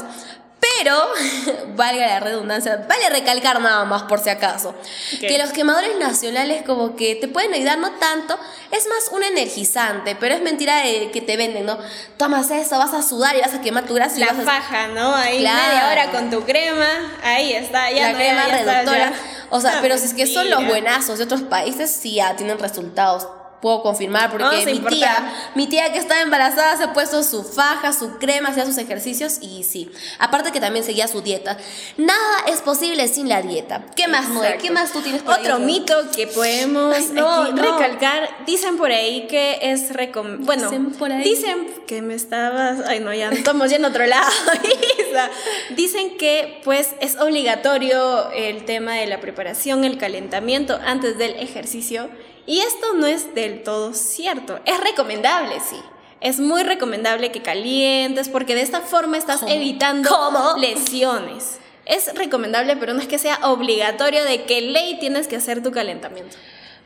pero, 0.78 1.02
valga 1.76 2.06
la 2.06 2.20
redundancia, 2.20 2.84
vale 2.88 3.08
recalcar 3.10 3.60
nada 3.60 3.84
más 3.84 4.02
por 4.04 4.20
si 4.20 4.30
acaso, 4.30 4.74
que 5.20 5.38
los 5.38 5.50
quemadores 5.50 5.96
nacionales 5.98 6.62
como 6.64 6.96
que 6.96 7.14
te 7.16 7.28
pueden 7.28 7.52
ayudar 7.54 7.78
no 7.78 7.92
tanto, 7.92 8.38
es 8.70 8.86
más 8.88 9.08
un 9.12 9.22
energizante, 9.22 10.16
pero 10.16 10.34
es 10.34 10.42
mentira 10.42 10.76
de 10.82 11.10
que 11.10 11.20
te 11.20 11.36
venden, 11.36 11.66
¿no? 11.66 11.78
Tomas 12.16 12.50
eso, 12.50 12.78
vas 12.78 12.94
a 12.94 13.02
sudar 13.02 13.36
y 13.36 13.40
vas 13.40 13.54
a 13.54 13.60
quemar 13.60 13.84
tu 13.86 13.94
grasa 13.94 14.16
y 14.16 14.20
La 14.20 14.26
vas 14.32 14.38
a... 14.38 14.42
faja, 14.42 14.88
¿no? 14.88 15.14
Ahí 15.14 15.40
Claro. 15.40 15.68
media 15.68 15.88
hora 15.90 16.10
con 16.10 16.30
tu 16.30 16.44
crema, 16.44 16.86
ahí 17.22 17.52
está, 17.52 17.90
ya 17.90 18.02
la 18.06 18.12
no, 18.12 18.18
crema 18.18 18.42
ya, 18.42 18.48
ya 18.48 18.58
está, 18.58 18.72
reductora. 18.72 19.10
ya. 19.10 19.16
O 19.50 19.60
sea, 19.60 19.74
Ah, 19.76 19.78
pero 19.82 19.96
si 19.98 20.06
es 20.06 20.14
que 20.14 20.26
son 20.26 20.50
los 20.50 20.64
buenazos 20.66 21.18
de 21.18 21.24
otros 21.24 21.42
países, 21.42 21.90
sí 21.90 22.14
ya 22.14 22.34
tienen 22.36 22.58
resultados. 22.58 23.28
Puedo 23.66 23.82
confirmar 23.82 24.30
porque 24.30 24.44
Vamos 24.44 24.64
mi 24.64 24.78
tía, 24.78 25.32
mi 25.56 25.66
tía 25.66 25.92
que 25.92 25.98
estaba 25.98 26.20
embarazada 26.20 26.76
se 26.76 26.84
ha 26.84 26.92
puesto 26.92 27.24
su 27.24 27.42
faja, 27.42 27.92
su 27.92 28.16
crema, 28.18 28.50
hacía 28.50 28.64
sus 28.64 28.78
ejercicios 28.78 29.38
y 29.40 29.64
sí. 29.64 29.90
Aparte 30.20 30.52
que 30.52 30.60
también 30.60 30.84
seguía 30.84 31.08
su 31.08 31.20
dieta. 31.20 31.58
Nada 31.96 32.44
es 32.46 32.60
posible 32.60 33.08
sin 33.08 33.28
la 33.28 33.42
dieta. 33.42 33.84
¿Qué 33.96 34.06
más, 34.06 34.28
Noé? 34.28 34.58
¿Qué 34.62 34.70
más 34.70 34.92
tú 34.92 35.00
tienes 35.00 35.22
por 35.22 35.34
ahí? 35.34 35.40
Otro 35.42 35.58
mito 35.58 35.96
que 36.14 36.28
podemos 36.28 36.94
Ay, 36.94 37.08
no, 37.12 37.42
aquí 37.42 37.54
no. 37.54 37.62
recalcar, 37.72 38.28
dicen 38.46 38.76
por 38.76 38.92
ahí 38.92 39.26
que 39.26 39.58
es 39.60 39.92
recom 39.92 40.44
bueno, 40.46 40.70
Dicen 40.70 40.92
por 40.92 41.10
ahí. 41.10 41.24
dicen 41.24 41.66
que 41.88 42.02
me 42.02 42.14
estabas, 42.14 42.86
ay 42.86 43.00
no, 43.00 43.12
ya 43.12 43.30
estamos 43.30 43.68
yendo 43.68 43.88
a 43.88 43.90
otro 43.90 44.06
lado. 44.06 44.30
Dicen 45.70 46.16
que 46.18 46.60
pues 46.62 46.90
es 47.00 47.16
obligatorio 47.16 48.30
el 48.30 48.64
tema 48.64 48.94
de 48.94 49.06
la 49.06 49.20
preparación, 49.20 49.84
el 49.84 49.98
calentamiento 49.98 50.78
antes 50.84 51.18
del 51.18 51.32
ejercicio 51.40 52.08
y 52.46 52.60
esto 52.60 52.94
no 52.94 53.06
es 53.06 53.34
del 53.34 53.62
todo 53.62 53.92
cierto. 53.94 54.60
Es 54.64 54.78
recomendable, 54.80 55.56
sí. 55.68 55.80
Es 56.20 56.40
muy 56.40 56.62
recomendable 56.62 57.30
que 57.30 57.42
calientes 57.42 58.28
porque 58.28 58.54
de 58.54 58.62
esta 58.62 58.80
forma 58.80 59.18
estás 59.18 59.40
¿Cómo? 59.40 59.52
evitando 59.52 60.08
¿Cómo? 60.08 60.56
lesiones. 60.58 61.58
Es 61.84 62.12
recomendable, 62.14 62.76
pero 62.76 62.94
no 62.94 63.00
es 63.00 63.06
que 63.06 63.18
sea 63.18 63.38
obligatorio 63.42 64.24
de 64.24 64.44
que 64.44 64.60
ley 64.62 64.98
tienes 64.98 65.28
que 65.28 65.36
hacer 65.36 65.62
tu 65.62 65.70
calentamiento. 65.72 66.36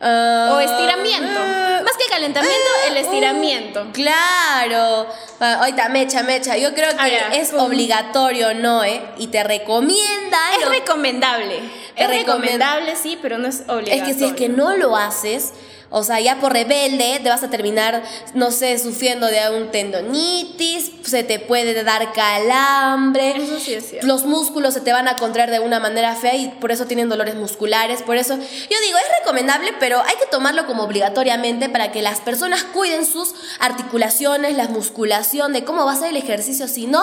Ah, 0.02 0.52
O 0.54 0.60
estiramiento. 0.60 1.28
ah, 1.38 1.80
Más 1.84 1.96
que 1.96 2.04
calentamiento, 2.10 2.56
el 2.88 2.96
estiramiento. 2.96 3.86
Claro. 3.92 5.06
Ah, 5.40 5.58
Ahorita, 5.60 5.88
mecha, 5.90 6.22
mecha. 6.22 6.56
Yo 6.56 6.74
creo 6.74 6.90
que 6.90 6.96
Ah, 7.18 7.34
es 7.34 7.52
obligatorio, 7.52 8.54
¿no? 8.54 8.82
¿eh? 8.82 9.02
Y 9.18 9.26
te 9.28 9.42
recomienda. 9.44 10.38
Es 10.58 10.64
lo- 10.64 10.70
recomendable. 10.70 11.60
Es 12.00 12.08
recomendable, 12.08 12.96
sí, 12.96 13.18
pero 13.20 13.38
no 13.38 13.48
es 13.48 13.62
obligatorio. 13.68 13.94
Es 13.94 14.02
que 14.02 14.14
si 14.14 14.24
es 14.24 14.32
que 14.32 14.48
no 14.48 14.76
lo 14.76 14.96
haces, 14.96 15.52
O 15.92 16.04
sea, 16.04 16.20
ya 16.20 16.38
por 16.38 16.52
rebelde 16.52 17.18
te 17.20 17.28
vas 17.28 17.42
a 17.42 17.50
terminar, 17.50 18.02
no 18.34 18.52
sé, 18.52 18.78
sufriendo 18.78 19.26
de 19.26 19.40
un 19.50 19.72
tendonitis, 19.72 20.92
se 21.02 21.24
te 21.24 21.40
puede 21.40 21.82
dar 21.82 22.12
calambre. 22.12 23.36
Eso 23.36 23.58
sí 23.58 23.74
es 23.74 23.90
cierto. 23.90 24.06
Los 24.06 24.24
músculos 24.24 24.74
se 24.74 24.80
te 24.80 24.92
van 24.92 25.08
a 25.08 25.16
contraer 25.16 25.50
de 25.50 25.58
una 25.58 25.80
manera 25.80 26.14
fea 26.14 26.36
y 26.36 26.48
por 26.48 26.70
eso 26.70 26.86
tienen 26.86 27.08
dolores 27.08 27.34
musculares. 27.34 28.02
Por 28.02 28.16
eso, 28.16 28.36
yo 28.36 28.76
digo, 28.86 28.98
es 28.98 29.18
recomendable, 29.18 29.72
pero 29.80 30.00
hay 30.00 30.14
que 30.16 30.26
tomarlo 30.30 30.64
como 30.66 30.84
obligatoriamente 30.84 31.68
para 31.68 31.90
que 31.90 32.02
las 32.02 32.20
personas 32.20 32.62
cuiden 32.62 33.04
sus 33.04 33.34
articulaciones, 33.58 34.56
la 34.56 34.68
musculación, 34.68 35.52
de 35.52 35.64
cómo 35.64 35.84
va 35.86 35.94
a 35.94 35.96
ser 35.96 36.10
el 36.10 36.16
ejercicio. 36.16 36.68
Si 36.68 36.86
no, 36.86 37.02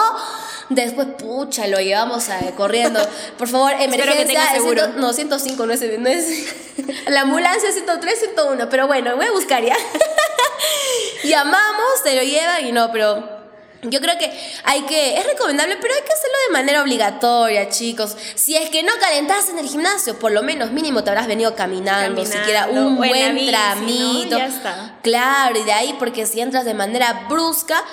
después, 0.70 1.08
pucha, 1.17 1.67
lo 1.67 1.79
llevamos 1.79 2.29
a, 2.29 2.39
corriendo. 2.51 3.01
Por 3.38 3.50
favor, 3.50 3.74
emergencia. 3.74 4.41
Seguro. 4.53 4.88
no, 4.96 5.12
105 5.12 5.65
no 5.65 5.74
es, 5.74 6.00
no 6.00 6.08
es 6.08 6.56
la 7.08 7.22
ambulancia 7.22 7.72
103, 7.72 8.20
101. 8.20 8.70
Pero 8.70 8.77
bueno, 8.86 9.16
voy 9.16 9.26
a 9.26 9.32
buscar 9.32 9.64
ya. 9.64 9.76
Llamamos, 11.24 12.04
te 12.04 12.16
lo 12.16 12.22
llevan 12.22 12.68
y 12.68 12.72
no, 12.72 12.92
pero 12.92 13.38
yo 13.84 14.02
creo 14.02 14.18
que 14.18 14.32
hay 14.64 14.82
que, 14.82 15.18
es 15.18 15.26
recomendable, 15.26 15.78
pero 15.82 15.94
hay 15.94 16.02
que 16.02 16.14
hacerlo 16.14 16.38
de 16.48 16.54
manera 16.54 16.82
obligatoria, 16.82 17.70
chicos. 17.70 18.16
Si 18.36 18.56
es 18.56 18.70
que 18.70 18.84
no 18.84 18.92
calentas 19.00 19.50
en 19.50 19.60
el 19.60 19.68
gimnasio, 19.68 20.20
por 20.20 20.32
lo 20.32 20.44
menos 20.44 20.72
mínimo 20.72 21.04
te 21.04 21.10
habrás 21.10 21.28
venido 21.28 21.56
caminando, 21.56 22.26
siquiera 22.26 22.68
un 22.68 22.98
buen 22.98 23.48
tramito. 23.48 24.38
Ya 24.38 24.46
está. 24.48 24.96
Claro, 25.02 25.60
y 25.60 25.64
de 25.64 25.74
ahí, 25.74 25.96
porque 26.00 26.26
si 26.26 26.42
entras 26.42 26.66
de 26.66 26.74
manera 26.74 27.26
brusca, 27.30 27.84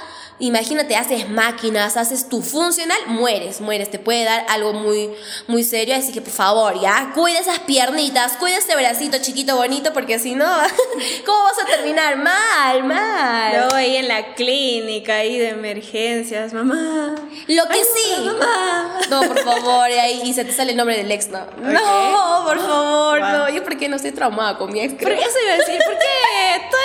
Imagínate, 0.40 0.96
haces 0.96 1.28
máquinas, 1.28 1.96
haces 1.96 2.28
tu 2.28 2.42
funcional, 2.42 2.98
mueres, 3.06 3.60
mueres, 3.60 3.88
te 3.90 4.00
puede 4.00 4.24
dar 4.24 4.44
algo 4.48 4.72
muy, 4.72 5.10
muy 5.46 5.62
serio. 5.62 5.94
Así 5.94 6.12
que 6.12 6.20
por 6.20 6.32
favor, 6.32 6.80
ya, 6.80 7.12
cuida 7.14 7.38
esas 7.38 7.60
piernitas, 7.60 8.32
cuida 8.32 8.58
ese 8.58 8.74
bracito 8.74 9.18
chiquito 9.18 9.56
bonito, 9.56 9.92
porque 9.92 10.18
si 10.18 10.34
no, 10.34 10.44
¿cómo 11.26 11.44
vas 11.44 11.62
a 11.62 11.66
terminar? 11.66 12.16
Mal, 12.16 12.82
mal. 12.82 13.52
Yo 13.54 13.76
ahí 13.76 13.96
en 13.96 14.08
la 14.08 14.34
clínica, 14.34 15.16
ahí 15.16 15.38
de 15.38 15.50
emergencias, 15.50 16.52
mamá. 16.52 17.14
Lo 17.46 17.68
que 17.68 17.84
sí. 17.84 18.24
Mamá. 18.24 18.98
No, 19.10 19.22
por 19.22 19.38
favor, 19.38 19.88
y 19.88 19.94
ahí 19.94 20.22
y 20.24 20.34
se 20.34 20.44
te 20.44 20.52
sale 20.52 20.72
el 20.72 20.76
nombre 20.76 20.96
del 20.96 21.10
ex, 21.12 21.28
¿no? 21.28 21.46
No, 21.58 22.42
por 22.44 22.58
favor, 22.58 23.20
no. 23.20 23.50
Yo 23.50 23.62
porque 23.62 23.88
no 23.88 23.96
estoy 23.96 24.10
traumada 24.10 24.58
con 24.58 24.72
mi 24.72 24.80
ex. 24.80 24.94
¿Por 24.94 25.14
qué 25.14 25.20
eso 25.20 25.38
iba 25.44 25.54
a 25.54 25.56
decir? 25.58 25.78
¿Por 25.84 25.96
qué 25.96 26.06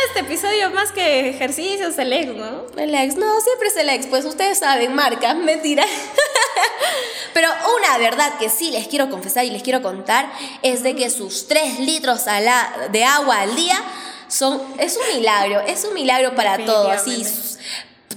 este 0.10 0.22
episodio 0.22 0.72
más 0.72 0.92
que 0.92 1.30
ejercicios, 1.30 1.98
el 2.00 2.12
ex, 2.12 2.34
no? 2.34 2.66
El 2.78 2.96
ex, 2.96 3.16
no, 3.16 3.40
siempre 3.42 3.68
es 3.68 3.78
el 3.78 3.90
ex, 3.90 4.08
pues 4.08 4.26
ustedes 4.26 4.58
saben, 4.58 4.96
marca, 4.96 5.34
mentira. 5.36 5.86
Pero 7.34 7.48
una 7.78 7.98
verdad 8.00 8.38
que 8.40 8.50
sí 8.50 8.72
les 8.72 8.88
quiero 8.88 9.10
confesar 9.12 9.46
y 9.46 9.52
les 9.52 9.62
quiero 9.62 9.84
contar 9.84 10.32
es 10.64 10.82
de 10.82 10.96
que 10.96 11.12
sus 11.12 11.48
3 11.48 11.80
litros 11.80 12.26
de 12.92 13.04
agua 13.04 13.42
al 13.42 13.56
día 13.56 13.80
son, 14.28 14.62
es 14.80 14.98
un 14.98 15.16
milagro, 15.16 15.62
es 15.62 15.86
un 15.86 15.94
milagro 15.94 16.34
para 16.34 16.66
todo, 16.66 16.90
así. 16.90 17.24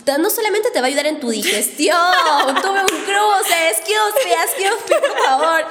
No 0.07 0.31
solamente 0.31 0.71
te 0.71 0.81
va 0.81 0.87
a 0.87 0.89
ayudar 0.89 1.07
en 1.07 1.21
tu 1.21 1.31
digestión, 1.31 1.97
tuve 2.63 2.81
un 2.81 2.87
cruce, 2.87 3.71
excuse 3.71 4.15
me, 4.25 4.33
excuse 4.33 4.85
me, 4.91 5.09
por 5.09 5.19
favor. 5.25 5.67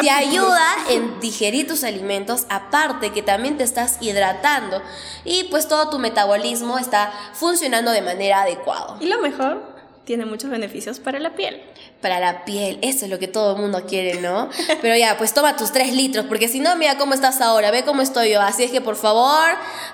Te 0.00 0.10
ayuda 0.10 0.76
en 0.88 1.20
digerir 1.20 1.66
tus 1.66 1.84
alimentos, 1.84 2.46
aparte 2.48 3.12
que 3.12 3.22
también 3.22 3.56
te 3.58 3.64
estás 3.64 3.98
hidratando 4.00 4.82
y 5.24 5.44
pues 5.44 5.68
todo 5.68 5.90
tu 5.90 5.98
metabolismo 5.98 6.78
está 6.78 7.12
funcionando 7.34 7.90
de 7.90 8.02
manera 8.02 8.42
adecuada. 8.42 8.96
Y 9.00 9.06
lo 9.06 9.20
mejor, 9.20 9.62
tiene 10.04 10.26
muchos 10.26 10.50
beneficios 10.50 10.98
para 10.98 11.18
la 11.18 11.34
piel. 11.34 11.62
Para 12.00 12.18
la 12.18 12.46
piel, 12.46 12.78
eso 12.80 13.04
es 13.04 13.10
lo 13.10 13.18
que 13.18 13.28
todo 13.28 13.54
el 13.56 13.60
mundo 13.60 13.84
quiere, 13.86 14.22
¿no? 14.22 14.48
Pero 14.80 14.96
ya, 14.96 15.18
pues 15.18 15.34
toma 15.34 15.56
tus 15.56 15.70
tres 15.70 15.92
litros, 15.92 16.24
porque 16.26 16.48
si 16.48 16.58
no, 16.58 16.74
mira 16.76 16.96
cómo 16.96 17.12
estás 17.12 17.42
ahora, 17.42 17.70
ve 17.70 17.84
cómo 17.84 18.00
estoy 18.00 18.30
yo. 18.30 18.40
Así 18.40 18.62
es 18.64 18.70
que 18.70 18.80
por 18.80 18.96
favor, 18.96 19.50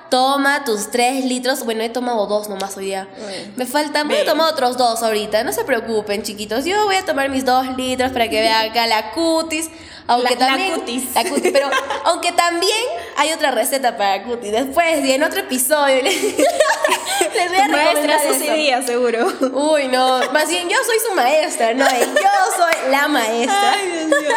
toma 0.09 0.65
tus 0.65 0.91
tres 0.91 1.25
litros. 1.25 1.65
Bueno, 1.65 1.83
he 1.83 1.89
tomado 1.89 2.27
dos 2.27 2.49
nomás 2.49 2.77
hoy 2.77 2.87
día. 2.87 3.09
Me 3.57 3.67
faltan, 3.67 4.09
voy 4.09 4.19
a 4.19 4.25
tomar 4.25 4.53
otros 4.53 4.77
dos 4.77 5.03
ahorita. 5.03 5.43
No 5.45 5.53
se 5.53 5.65
preocupen, 5.65 6.23
chiquitos. 6.23 6.65
Yo 6.65 6.85
voy 6.85 6.97
a 6.97 7.05
tomar 7.05 7.29
mis 7.29 7.45
dos 7.45 7.67
litros 7.77 8.13
para 8.13 8.29
que 8.29 8.41
vean 8.41 8.71
acá 8.71 8.87
la 8.87 9.11
cutis. 9.13 9.69
Aunque 10.09 10.35
la, 10.35 10.39
también, 10.39 10.71
la 10.71 10.77
cutis. 10.77 11.15
La 11.15 11.25
cutis. 11.25 11.53
Pero 11.53 11.69
aunque 12.05 12.31
también 12.33 12.77
hay 13.17 13.33
otra 13.33 13.51
receta 13.51 13.97
para 13.97 14.23
cutis. 14.23 14.53
Después, 14.53 15.05
y 15.05 15.13
en 15.13 15.25
otro 15.25 15.41
episodio, 15.41 16.03
les, 16.03 16.23
les 16.23 17.49
voy 17.49 17.59
a 17.59 17.67
recomendar 17.67 18.21
eso. 18.25 18.55
día, 18.55 18.83
seguro. 18.83 19.27
Uy, 19.53 19.89
no. 19.89 20.21
Más 20.33 20.49
bien, 20.49 20.69
yo 20.69 20.77
soy 20.87 20.99
su 21.09 21.15
maestra, 21.15 21.75
¿no? 21.75 21.85
Yo 22.01 22.57
soy 22.57 22.91
la 22.91 23.09
maestra. 23.09 23.73
Ay, 23.73 23.91
Dios 23.91 24.07
mío. 24.07 24.31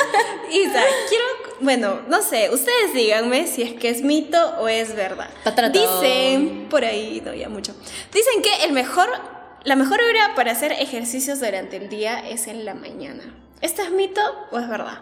Isa, 0.51 0.81
quiero, 1.07 1.25
bueno, 1.59 1.99
no 2.07 2.21
sé, 2.21 2.49
ustedes 2.49 2.93
díganme 2.93 3.47
si 3.47 3.61
es 3.61 3.73
que 3.73 3.89
es 3.89 4.01
mito 4.01 4.55
o 4.59 4.67
es 4.67 4.95
verdad. 4.95 5.29
Dicen, 6.01 6.67
por 6.69 6.83
ahí, 6.83 7.21
no, 7.23 7.33
ya 7.33 7.49
mucho. 7.49 7.73
Dicen 8.13 8.41
que 8.41 8.63
el 8.65 8.71
mejor, 8.71 9.09
la 9.63 9.75
mejor 9.75 10.01
hora 10.01 10.35
para 10.35 10.51
hacer 10.51 10.71
ejercicios 10.73 11.39
durante 11.39 11.77
el 11.77 11.89
día 11.89 12.19
es 12.19 12.47
en 12.47 12.65
la 12.65 12.73
mañana. 12.73 13.35
¿Esto 13.61 13.81
es 13.81 13.91
mito 13.91 14.21
o 14.51 14.59
es 14.59 14.69
verdad? 14.69 14.99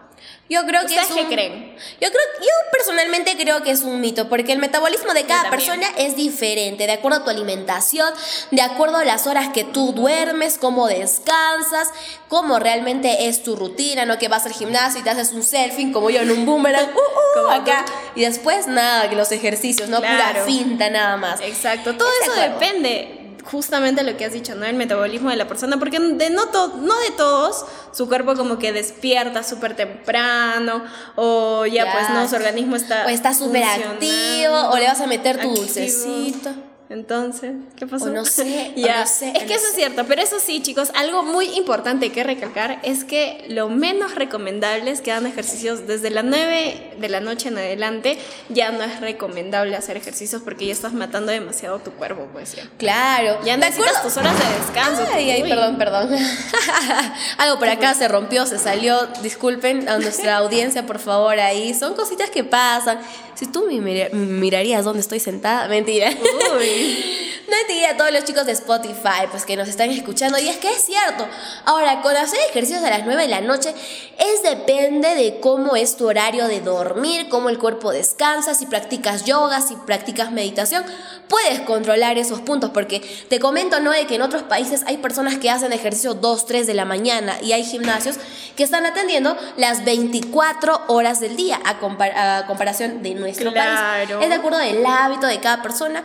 Yo 0.49 0.65
creo 0.65 0.81
que 0.81 0.87
¿Ustedes 0.87 1.09
es 1.09 1.15
qué 1.15 1.21
un, 1.21 1.27
creen? 1.27 1.75
Yo 2.01 2.07
creo, 2.09 2.21
yo 2.39 2.71
personalmente 2.71 3.37
creo 3.37 3.61
que 3.61 3.69
es 3.69 3.81
un 3.81 4.01
mito, 4.01 4.29
porque 4.29 4.51
el 4.51 4.57
metabolismo 4.57 5.13
de 5.13 5.25
cada 5.25 5.51
persona 5.51 5.85
es 5.97 6.15
diferente, 6.15 6.87
de 6.87 6.93
acuerdo 6.93 7.19
a 7.19 7.23
tu 7.23 7.29
alimentación, 7.29 8.11
de 8.49 8.61
acuerdo 8.63 8.97
a 8.97 9.05
las 9.05 9.27
horas 9.27 9.49
que 9.53 9.63
tú 9.63 9.91
duermes, 9.93 10.57
cómo 10.57 10.87
descansas, 10.87 11.89
cómo 12.29 12.57
realmente 12.57 13.27
es 13.27 13.43
tu 13.43 13.55
rutina, 13.55 14.05
no 14.05 14.17
que 14.17 14.27
vas 14.27 14.47
al 14.47 14.53
gimnasio 14.53 15.01
y 15.01 15.03
te 15.03 15.11
haces 15.11 15.33
un 15.33 15.43
selfie 15.43 15.91
como 15.91 16.09
yo 16.09 16.21
en 16.21 16.31
un 16.31 16.45
boomerang, 16.45 16.89
uh, 16.95 16.97
uh, 16.97 17.43
Como 17.43 17.49
acá, 17.51 17.85
y 18.15 18.21
después 18.21 18.65
nada, 18.65 19.07
que 19.09 19.15
los 19.15 19.31
ejercicios, 19.31 19.87
no 19.89 19.97
pura 19.97 20.31
Claro. 20.31 20.45
finta 20.45 20.89
nada 20.89 21.15
más. 21.17 21.41
Exacto, 21.41 21.95
todo 21.95 22.09
eso 22.23 22.33
depende 22.33 23.16
justamente 23.51 24.03
lo 24.03 24.17
que 24.17 24.25
has 24.25 24.33
dicho, 24.33 24.55
¿no? 24.55 24.65
El 24.65 24.75
metabolismo 24.75 25.29
de 25.29 25.35
la 25.37 25.47
persona, 25.47 25.77
porque 25.79 25.99
de 25.99 26.29
no, 26.29 26.45
to- 26.47 26.75
no 26.77 26.97
de 26.99 27.11
todos 27.11 27.65
su 27.91 28.07
cuerpo 28.07 28.35
como 28.35 28.59
que 28.59 28.71
despierta 28.73 29.43
súper 29.43 29.75
temprano 29.75 30.83
o 31.15 31.65
ya, 31.65 31.85
Ya. 31.85 31.91
pues 31.93 32.09
no, 32.09 32.27
su 32.27 32.35
organismo 32.35 32.75
está 32.75 33.05
O 33.05 33.09
está 33.09 33.33
súper 33.33 33.63
activo, 33.63 34.69
o 34.71 34.77
le 34.77 34.85
vas 34.87 35.01
a 35.01 35.07
meter 35.07 35.35
tu 35.37 35.47
activo. 35.47 35.55
dulcecito. 35.65 36.49
Entonces, 36.89 37.51
¿qué 37.75 37.85
pasó? 37.85 38.05
O 38.05 38.09
no 38.09 38.23
sé, 38.23 38.73
o 38.77 38.79
ya, 38.79 39.01
no 39.01 39.07
sé, 39.07 39.31
es 39.35 39.35
o 39.35 39.39
que 39.39 39.45
no 39.47 39.53
eso 39.55 39.65
es 39.65 39.71
sé. 39.71 39.75
cierto, 39.75 40.05
pero 40.07 40.21
eso 40.21 40.39
sí, 40.39 40.61
chicos, 40.61 40.89
algo 40.95 41.21
muy 41.23 41.47
importante 41.57 42.11
que 42.13 42.23
recalcar 42.23 42.79
es 42.83 43.03
que 43.03 43.45
lo 43.49 43.67
menos 43.67 44.15
recomendable 44.15 44.89
es 44.91 45.01
que 45.01 45.11
hagan 45.11 45.27
ejercicios 45.27 45.85
desde 45.85 46.09
las 46.11 46.23
9 46.23 46.95
de 46.97 47.09
la 47.09 47.19
noche 47.19 47.49
en 47.49 47.57
adelante, 47.57 48.17
ya 48.47 48.71
no 48.71 48.83
es 48.83 49.01
recomendable 49.01 49.75
hacer 49.75 49.97
ejercicios 49.97 50.41
porque 50.41 50.65
ya 50.65 50.71
estás 50.71 50.93
matando 50.93 51.31
demasiado 51.31 51.79
tu 51.79 51.91
cuerpo, 51.91 52.27
pues 52.31 52.55
ya. 52.55 52.63
Claro. 52.77 53.37
Ya 53.43 53.57
¿De 53.57 53.65
necesitas 53.65 54.01
tus 54.01 54.15
horas 54.15 54.33
de 54.37 54.59
descanso. 54.59 55.03
Ay, 55.13 55.29
ay, 55.29 55.43
perdón, 55.43 55.77
perdón. 55.77 56.09
Algo 57.37 57.59
por 57.59 57.67
acá 57.67 57.93
se 57.95 58.07
rompió, 58.07 58.45
se 58.45 58.59
salió. 58.59 59.07
Disculpen 59.21 59.89
a 59.89 59.97
nuestra 59.97 60.37
audiencia, 60.37 60.85
por 60.85 60.99
favor, 60.99 61.39
ahí. 61.39 61.73
Son 61.73 61.95
cositas 61.95 62.29
que 62.29 62.43
pasan. 62.43 62.99
Si 63.37 63.45
tú 63.45 63.65
me 63.67 63.79
mira- 63.79 64.09
mirarías 64.11 64.83
dónde 64.83 65.01
estoy 65.01 65.19
sentada, 65.19 65.67
mentira. 65.67 66.09
Uy. 66.57 67.13
Mentira, 67.47 67.91
a 67.91 67.97
todos 67.97 68.11
los 68.11 68.25
chicos 68.25 68.45
de 68.45 68.51
Spotify, 68.51 69.25
pues 69.31 69.45
que 69.45 69.55
nos 69.55 69.69
están 69.69 69.89
escuchando. 69.89 70.37
Y 70.37 70.49
es 70.49 70.57
que 70.57 70.69
es 70.69 70.83
cierto. 70.83 71.25
Ahora, 71.63 72.01
con 72.01 72.13
hacer 72.13 72.37
ejercicios 72.49 72.83
a 72.83 72.89
las 72.89 73.05
9 73.05 73.21
de 73.21 73.27
la 73.29 73.39
noche, 73.39 73.73
es 74.19 74.43
depende 74.43 75.15
de 75.15 75.39
cómo 75.39 75.77
es 75.77 75.95
tu 75.95 76.07
horario 76.09 76.49
de 76.49 76.59
dormir, 76.59 77.29
cómo 77.29 77.47
el 77.47 77.57
cuerpo 77.57 77.91
descansa, 77.93 78.53
si 78.53 78.65
practicas 78.65 79.23
yoga, 79.23 79.61
si 79.61 79.75
practicas 79.77 80.33
meditación, 80.33 80.83
puedes 81.29 81.61
controlar 81.61 82.17
esos 82.17 82.41
puntos. 82.41 82.71
Porque 82.71 82.99
te 83.29 83.39
comento, 83.39 83.79
¿no? 83.79 83.91
De 83.91 84.05
que 84.07 84.15
en 84.15 84.23
otros 84.23 84.43
países 84.43 84.83
hay 84.85 84.97
personas 84.97 85.37
que 85.37 85.49
hacen 85.49 85.71
ejercicio 85.71 86.15
2, 86.15 86.45
3 86.47 86.67
de 86.67 86.73
la 86.73 86.83
mañana 86.83 87.37
y 87.41 87.53
hay 87.53 87.63
gimnasios 87.63 88.17
que 88.57 88.63
están 88.63 88.85
atendiendo 88.85 89.37
las 89.55 89.85
24 89.85 90.81
horas 90.87 91.21
del 91.21 91.37
día 91.37 91.61
a, 91.63 91.79
compar- 91.79 92.13
a 92.15 92.45
comparación 92.45 93.03
de 93.03 93.09
nuestro 93.27 93.51
Claro. 93.51 94.15
país. 94.19 94.23
Es 94.23 94.29
de 94.29 94.35
acuerdo 94.35 94.57
del 94.59 94.85
hábito 94.85 95.27
de 95.27 95.39
cada 95.39 95.61
persona. 95.61 96.03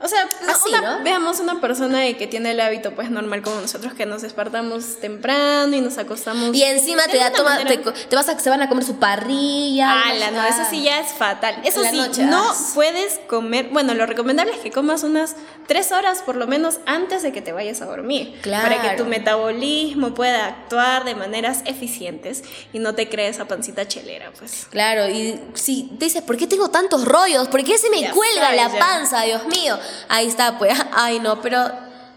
O 0.00 0.08
sea, 0.08 0.28
Así, 0.48 0.68
una- 0.68 0.98
¿no? 0.98 1.04
veamos 1.04 1.40
una 1.40 1.60
persona 1.62 2.00
que 2.18 2.26
tiene 2.26 2.50
el 2.50 2.60
hábito 2.60 2.94
pues 2.94 3.10
normal 3.10 3.40
como 3.42 3.60
nosotros 3.60 3.94
que 3.94 4.04
nos 4.04 4.20
despertamos 4.22 5.00
temprano 5.00 5.74
y 5.74 5.80
nos 5.80 5.96
acostamos. 5.96 6.54
Y 6.54 6.62
encima 6.62 7.04
te, 7.06 7.16
da, 7.16 7.32
toma, 7.32 7.64
te, 7.64 7.78
te 7.78 8.16
vas 8.16 8.28
a, 8.28 8.38
se 8.38 8.50
van 8.50 8.60
a 8.60 8.68
comer 8.68 8.84
su 8.84 8.96
parrilla. 8.96 10.02
Ala, 10.10 10.30
no, 10.32 10.44
eso 10.44 10.62
sí 10.68 10.82
ya 10.82 11.00
es 11.00 11.12
fatal. 11.12 11.58
Eso 11.64 11.80
la 11.80 11.90
sí, 11.90 11.96
noche, 11.96 12.24
no 12.24 12.42
ah. 12.50 12.54
puedes 12.74 13.18
comer. 13.28 13.68
Bueno, 13.72 13.94
lo 13.94 14.04
recomendable 14.04 14.52
es 14.52 14.58
que 14.60 14.70
comas 14.70 15.04
unas 15.04 15.36
tres 15.66 15.90
horas 15.92 16.20
por 16.22 16.36
lo 16.36 16.46
menos 16.46 16.80
antes 16.86 17.22
de 17.22 17.32
que 17.32 17.40
te 17.40 17.52
vayas 17.52 17.80
a 17.80 17.86
dormir. 17.86 18.38
Para 18.42 18.74
que 18.74 18.80
Claro. 18.80 19.04
tu 19.04 19.08
metabolismo 19.08 20.12
pueda 20.12 20.46
actuar 20.46 21.04
de 21.04 21.14
maneras 21.14 21.62
eficientes 21.64 22.42
y 22.74 22.78
no 22.78 22.94
te 22.94 23.08
crees 23.08 23.36
esa 23.36 23.46
pancita 23.46 23.88
chelera, 23.88 24.32
pues. 24.38 24.66
Claro, 24.70 25.08
y 25.08 25.40
si 25.54 25.84
te 25.98 26.06
dices, 26.06 26.22
¿por 26.22 26.36
qué 26.36 26.46
tengo 26.46 26.68
tantos 26.68 27.04
rollos? 27.06 27.48
¿Por 27.48 27.64
qué 27.64 27.78
se 27.78 27.88
me 27.90 28.00
Ya 28.02 28.10
cuelga 28.12 28.42
sabes, 28.42 28.56
la 28.62 28.72
ya. 28.72 28.78
panza? 28.78 29.22
Dios 29.22 29.46
mío. 29.46 29.78
Ahí 30.08 30.26
está, 30.26 30.58
pues. 30.58 30.78
Ay, 30.92 31.20
no, 31.20 31.40
pero 31.40 31.70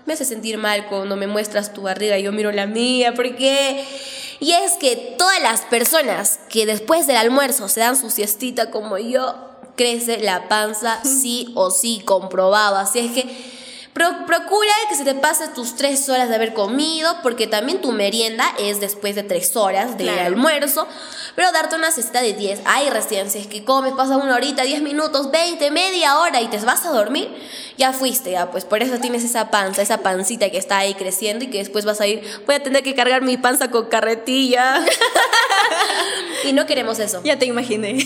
me 0.05 0.13
hace 0.13 0.25
sentir 0.25 0.57
mal 0.57 0.86
cuando 0.88 1.15
me 1.15 1.27
muestras 1.27 1.74
tu 1.74 1.83
barriga 1.83 2.17
y 2.17 2.24
yo 2.24 2.31
miro 2.31 2.51
la 2.51 2.65
mía. 2.65 3.13
¿Por 3.13 3.36
qué? 3.36 3.86
Y 4.39 4.51
es 4.51 4.74
que 4.74 5.15
todas 5.17 5.41
las 5.41 5.62
personas 5.62 6.39
que 6.50 6.65
después 6.65 7.07
del 7.07 7.17
almuerzo 7.17 7.67
se 7.67 7.79
dan 7.79 7.97
su 7.97 8.09
siestita 8.09 8.71
como 8.71 8.97
yo, 8.97 9.36
crece 9.75 10.19
la 10.19 10.47
panza 10.47 11.01
sí 11.03 11.51
o 11.55 11.71
sí, 11.71 12.01
comprobado. 12.03 12.75
Así 12.75 13.00
es 13.00 13.12
que 13.12 13.56
procura 14.25 14.72
que 14.89 14.96
se 14.96 15.04
te 15.04 15.16
pase 15.16 15.48
tus 15.50 15.75
tres 15.75 16.08
horas 16.10 16.30
de 16.30 16.36
haber 16.36 16.54
comido, 16.54 17.16
porque 17.24 17.48
también 17.48 17.82
tu 17.82 17.92
merienda 17.92 18.46
es 18.60 18.80
después 18.80 19.16
de 19.16 19.24
tres 19.24 19.56
horas 19.56 19.98
de 19.98 20.10
almuerzo, 20.10 20.88
pero 21.36 21.51
darte 21.51 21.75
una 21.75 21.92
cesta 21.92 22.22
de 22.22 22.34
10. 22.34 22.62
Hay 22.66 22.89
recién, 22.89 23.30
si 23.30 23.39
es 23.39 23.48
que 23.48 23.63
comes, 23.63 23.94
pasa 23.94 24.18
una 24.18 24.36
horita, 24.36 24.63
10 24.63 24.82
minutos, 24.82 25.32
20, 25.32 25.72
media 25.72 26.20
hora 26.20 26.42
y 26.42 26.48
te 26.48 26.58
vas 26.60 26.86
a 26.86 26.92
dormir, 26.92 27.30
ya 27.77 27.94
fuiste, 27.94 28.32
ya, 28.32 28.51
pues 28.51 28.66
por 28.66 28.84
eso 28.84 28.98
tienes 29.00 29.24
esa 29.24 29.51
panza, 29.51 29.82
esa 29.82 30.00
pancita 30.00 30.50
que 30.50 30.58
está 30.58 30.80
ahí 30.80 30.94
creciendo 30.94 31.46
y 31.46 31.50
que 31.50 31.60
después 31.60 31.86
vas 31.86 32.01
a 32.01 32.08
ir, 32.08 32.22
voy 32.46 32.56
a 32.56 32.63
tener 32.63 32.84
que 32.84 32.96
cargar 32.96 33.22
mi 33.22 33.38
panza 33.38 33.70
con 33.72 33.86
carretilla. 33.86 34.84
y 36.44 36.54
no 36.54 36.66
queremos 36.66 37.00
eso. 37.00 37.22
Ya 37.24 37.38
te 37.38 37.46
imaginé. 37.46 37.98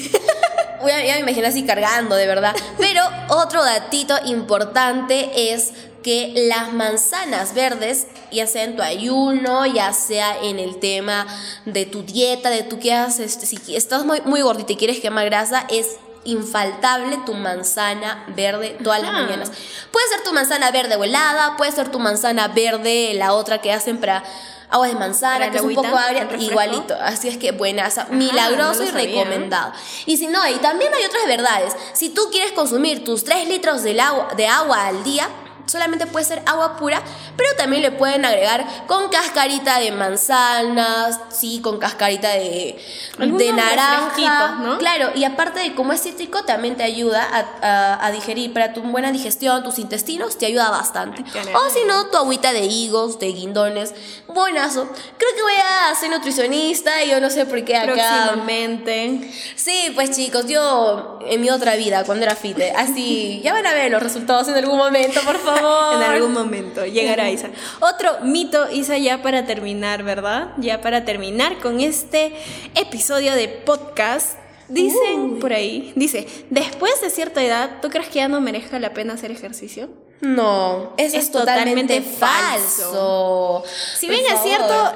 Ya, 0.88 1.14
me 1.16 1.20
imagino 1.20 1.48
así 1.48 1.64
cargando, 1.64 2.16
de 2.16 2.28
verdad. 2.28 2.56
Pero 2.78 3.02
otro 3.30 3.64
datito 3.64 4.16
importante 4.26 5.54
es 5.54 5.72
que 6.04 6.34
las 6.48 6.74
manzanas 6.74 7.54
verdes, 7.54 8.08
ya 8.32 8.48
sea 8.48 8.64
en 8.64 8.76
tu 8.76 8.82
ayuno, 8.82 9.66
ya 9.66 9.94
sea 9.94 10.42
en 10.42 10.60
el 10.60 10.80
tema 10.80 11.28
de 11.66 11.86
tu 11.86 12.04
dieta, 12.04 12.50
de 12.50 12.64
tú 12.64 12.80
que 12.80 12.94
haces, 12.94 13.34
si 13.34 13.76
estás 13.76 14.06
muy, 14.06 14.22
muy 14.22 14.42
gordita 14.42 14.74
y 14.74 14.78
quieres 14.78 15.00
quemar 15.00 15.26
grasa, 15.26 15.66
es 15.70 15.98
infaltable 16.24 17.20
tu 17.26 17.34
manzana 17.34 18.26
verde 18.36 18.78
todas 18.84 19.02
las 19.02 19.12
mañanas. 19.12 19.52
Puede 19.92 20.08
ser 20.08 20.24
tu 20.24 20.34
manzana 20.34 20.72
verde 20.72 20.96
o 20.96 21.04
helada, 21.04 21.58
puede 21.58 21.72
ser 21.72 21.90
tu 21.90 22.00
manzana 22.00 22.48
verde, 22.48 23.14
la 23.16 23.34
otra 23.34 23.60
que 23.60 23.72
hacen 23.72 24.00
para 24.00 24.24
agua 24.72 24.88
de 24.88 24.96
manzana, 24.96 25.52
que 25.52 25.58
es 25.58 25.64
un 25.64 25.76
poco 25.76 25.96
agria, 25.96 26.28
igualito. 26.40 26.96
Así 27.00 27.28
es 27.28 27.38
que 27.38 27.52
buenas, 27.52 28.00
milagroso 28.10 28.84
y 28.84 28.90
recomendado. 28.90 29.74
Y 30.06 30.18
si 30.18 30.28
no, 30.28 30.48
y 30.48 30.56
también 30.56 30.92
hay 30.94 31.06
otras 31.06 31.28
verdades. 31.28 31.76
Si 31.94 32.10
tú 32.10 32.30
quieres 32.32 32.54
consumir 32.54 33.04
tus 33.04 33.24
3 33.24 33.48
litros 33.48 33.84
de 33.84 34.00
agua, 34.00 34.30
de 34.36 34.48
agua 34.48 34.88
al 34.88 35.04
día, 35.04 35.28
solamente 35.72 36.06
puede 36.06 36.26
ser 36.26 36.42
agua 36.46 36.76
pura, 36.76 37.02
pero 37.38 37.50
también 37.56 37.82
le 37.82 37.92
pueden 37.92 38.26
agregar 38.26 38.66
con 38.88 39.10
cascarita 39.10 39.80
de 39.80 39.92
manzanas, 39.92 41.20
sí, 41.30 41.62
con 41.62 41.80
cascarita 41.80 42.30
de, 42.32 42.78
de 43.18 43.54
naranja. 43.54 44.58
¿no? 44.62 44.78
Claro, 44.78 45.12
y 45.16 45.24
aparte 45.24 45.62
de 45.62 45.74
como 45.74 45.94
es 45.94 46.02
cítrico, 46.04 46.44
también 46.44 46.76
te 46.76 46.84
ayuda 46.84 47.26
a, 47.62 48.12
digerir, 48.12 48.52
para 48.52 48.74
tu 48.74 48.82
buena 48.82 49.12
digestión, 49.14 49.64
tus 49.64 49.80
intestinos, 49.80 50.38
te 50.38 50.48
ayuda 50.48 50.70
bastante. 50.70 51.24
o 51.54 51.70
si 51.70 51.86
no, 51.86 52.08
tu 52.08 52.18
agüita 52.18 52.52
de 52.52 52.66
higos, 52.66 53.20
de 53.20 53.28
guindones, 53.28 53.94
buenazo. 54.28 54.90
Creo 55.18 55.36
que 55.36 55.42
voy 55.42 55.54
a 55.54 55.96
ser 55.96 56.10
nutricionista 56.10 57.04
y 57.04 57.12
yo 57.12 57.22
no 57.22 57.30
sé 57.30 57.46
por 57.46 57.64
qué 57.64 57.78
acá. 57.78 57.94
Próximamente. 57.94 59.32
Sí, 59.56 59.92
pues 59.96 60.12
chicos, 60.12 60.48
yo 60.48 61.20
en 61.26 61.40
mi 61.40 61.50
otra 61.50 61.76
vida, 61.76 62.04
cuando 62.04 62.26
era 62.26 62.36
fit, 62.36 62.58
así, 62.76 63.40
ya 63.44 63.54
van 63.54 63.66
a 63.66 63.74
ver 63.74 63.92
los 63.92 64.04
resultados 64.04 64.48
en 64.50 64.56
algún 64.56 64.78
momento, 64.78 65.22
por 65.22 65.38
favor. 65.38 65.61
En 65.62 66.04
algún 66.04 66.34
momento 66.34 66.86
llegará 66.86 67.30
Isa. 67.30 67.50
Otro 67.80 68.22
mito, 68.24 68.70
Isa, 68.72 68.98
ya 68.98 69.22
para 69.22 69.46
terminar, 69.46 70.04
¿verdad? 70.04 70.54
Ya 70.58 70.82
para 70.82 71.06
terminar 71.06 71.60
con 71.60 71.80
este 71.80 72.34
episodio 72.76 73.34
de 73.34 73.48
podcast. 73.48 74.38
Dicen 74.68 75.40
por 75.42 75.52
ahí, 75.52 75.92
dice, 75.98 76.26
después 76.50 77.02
de 77.02 77.10
cierta 77.10 77.44
edad, 77.44 77.82
¿tú 77.82 77.90
crees 77.90 78.08
que 78.08 78.16
ya 78.16 78.30
no 78.30 78.40
merezca 78.40 78.80
la 78.80 78.94
pena 78.94 79.16
hacer 79.16 79.30
ejercicio? 79.30 79.90
No, 80.22 80.94
eso 80.98 81.18
es, 81.18 81.32
totalmente, 81.32 82.02
falso. 82.02 83.64
Si 83.98 84.08
bien 84.08 84.24
es 84.32 84.42
cierto, 84.42 84.94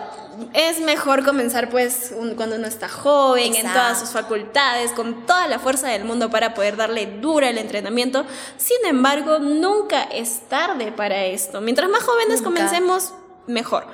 es 0.53 0.79
mejor 0.79 1.23
comenzar 1.23 1.69
pues 1.69 2.13
cuando 2.35 2.55
uno 2.55 2.67
está 2.67 2.89
joven, 2.89 3.55
en 3.55 3.63
todas 3.63 3.99
sus 3.99 4.09
facultades, 4.09 4.91
con 4.91 5.25
toda 5.25 5.47
la 5.47 5.59
fuerza 5.59 5.87
del 5.87 6.05
mundo 6.05 6.29
para 6.29 6.53
poder 6.53 6.75
darle 6.75 7.05
dura 7.05 7.49
el 7.49 7.57
entrenamiento. 7.57 8.25
Sin 8.57 8.85
embargo, 8.85 9.39
nunca 9.39 10.03
es 10.03 10.41
tarde 10.47 10.91
para 10.91 11.25
esto. 11.25 11.61
Mientras 11.61 11.89
más 11.89 12.03
jóvenes 12.03 12.41
comencemos, 12.41 13.13
mejor. 13.47 13.85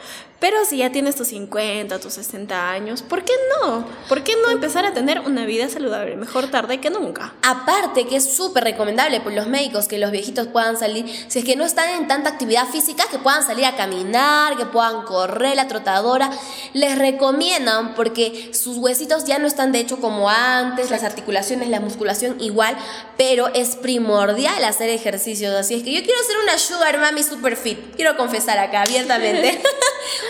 Pero 0.42 0.66
si 0.66 0.78
ya 0.78 0.92
tienes 0.92 1.16
tus 1.16 1.28
50, 1.28 2.00
tus 2.00 2.14
60 2.14 2.72
años, 2.72 3.04
¿por 3.04 3.24
qué 3.24 3.34
no? 3.62 3.86
¿Por 4.10 4.24
qué 4.24 4.34
no 4.42 4.50
empezar 4.50 4.88
a 4.88 4.92
tener 4.92 5.20
una 5.20 5.46
vida 5.46 5.70
saludable? 5.70 6.16
Mejor 6.16 6.50
tarde 6.50 6.80
que 6.80 6.90
nunca. 6.90 7.36
Aparte 7.44 8.08
que 8.08 8.16
es 8.16 8.34
súper 8.36 8.64
recomendable 8.64 9.22
por 9.22 9.34
los 9.34 9.46
médicos 9.46 9.88
que 9.88 10.00
los 10.00 10.10
viejitos 10.10 10.48
puedan 10.48 10.80
salir, 10.80 11.06
si 11.28 11.38
es 11.38 11.46
que 11.46 11.56
no 11.56 11.64
están 11.64 11.90
en 11.90 12.08
tanta 12.08 12.32
actividad 12.32 12.68
física, 12.68 13.04
que 13.12 13.20
puedan 13.20 13.46
salir 13.46 13.66
a 13.66 13.76
caminar, 13.76 14.58
que 14.58 14.66
puedan 14.66 15.04
correr 15.04 15.56
la 15.56 15.68
trotadora. 15.68 16.32
Les 16.74 16.98
recomiendan 16.98 17.94
porque 17.94 18.50
sus 18.52 18.78
huesitos 18.78 19.26
ya 19.26 19.38
no 19.38 19.46
están 19.46 19.72
de 19.72 19.80
hecho 19.80 20.02
como 20.02 20.28
antes, 20.28 20.90
las 20.90 21.04
articulaciones, 21.04 21.70
la 21.70 21.82
musculación 21.82 22.42
igual, 22.42 22.76
pero 23.16 23.50
es 23.54 23.76
primordial 23.76 24.64
hacer 24.64 24.90
ejercicios. 24.90 25.54
Así 25.54 25.76
es 25.76 25.84
que 25.84 25.94
yo 25.94 26.02
quiero 26.04 26.20
ser 26.24 26.38
una 26.42 26.58
sugar 26.58 27.00
mami 27.00 27.22
super 27.22 27.56
fit. 27.56 27.78
Quiero 27.96 28.18
confesar 28.18 28.58
acá 28.58 28.82
abiertamente. 28.82 29.62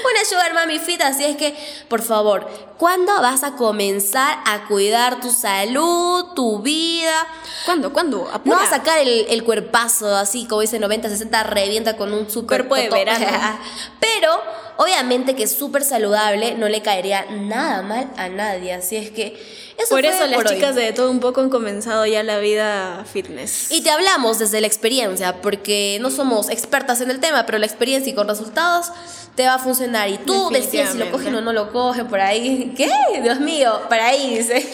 una 0.10 0.26
sugar 0.26 0.54
mami 0.54 0.80
fit, 0.80 1.02
así 1.02 1.24
es 1.24 1.36
que, 1.36 1.56
por 1.88 2.02
favor, 2.02 2.48
¿cuándo 2.82 3.14
vas 3.22 3.44
a 3.44 3.52
comenzar 3.52 4.40
a 4.44 4.66
cuidar 4.66 5.20
tu 5.20 5.30
salud, 5.30 6.34
tu 6.34 6.64
vida? 6.64 7.28
¿Cuándo? 7.64 7.94
¿Cuándo? 7.94 8.28
No 8.44 8.56
vas 8.56 8.70
a 8.70 8.78
sacar 8.78 8.98
el, 8.98 9.28
el, 9.30 9.44
cuerpazo 9.44 10.16
así, 10.16 10.48
como 10.48 10.62
dice 10.62 10.80
90, 10.80 11.08
60, 11.08 11.44
revienta 11.44 11.96
con 11.96 12.12
un 12.12 12.28
super 12.28 12.68
cuerpo 12.68 12.96
de 12.96 13.06
verano. 13.06 13.24
Pero, 14.00 14.32
obviamente 14.78 15.36
que 15.36 15.44
es 15.44 15.56
súper 15.56 15.84
saludable, 15.84 16.56
no 16.56 16.70
le 16.70 16.82
caería 16.82 17.28
nada 17.30 17.84
mal 17.84 18.10
a 18.18 18.30
nadie, 18.30 18.74
así 18.74 18.96
es 18.96 19.12
que... 19.12 19.62
Eso 19.78 19.96
por 19.96 20.06
eso 20.06 20.28
las 20.28 20.44
chicas 20.46 20.76
de 20.76 20.92
todo 20.94 21.10
un 21.10 21.20
poco 21.20 21.42
han 21.42 21.50
comenzado 21.50 22.06
ya 22.06 22.22
la 22.22 22.38
vida 22.38 23.04
fitness. 23.12 23.72
Y 23.72 23.82
te 23.82 23.90
hablamos 23.90 24.38
desde 24.38 24.60
la 24.62 24.68
experiencia, 24.68 25.42
porque 25.42 25.98
no 26.02 26.12
somos 26.12 26.50
expertas 26.50 27.02
en 27.02 27.10
el 27.10 27.20
tema, 27.20 27.46
pero 27.46 27.58
la 27.58 27.66
experiencia 27.66 28.12
y 28.12 28.14
con 28.14 28.28
resultados 28.28 28.92
te 29.36 29.46
va 29.46 29.56
a 29.56 29.60
funcionar. 29.60 30.10
Y 30.10 30.18
tú 30.20 30.50
decías 30.52 30.92
si 30.92 30.98
lo 30.98 31.10
cogen 31.12 31.36
o 31.36 31.42
no 31.42 31.54
lo 31.54 31.72
cogen 31.72 32.08
por 32.08 32.20
ahí. 32.20 32.71
¿Qué? 32.76 32.90
Dios 33.22 33.40
mío, 33.40 33.82
para 33.90 34.08
ahí 34.08 34.38
dice. 34.38 34.56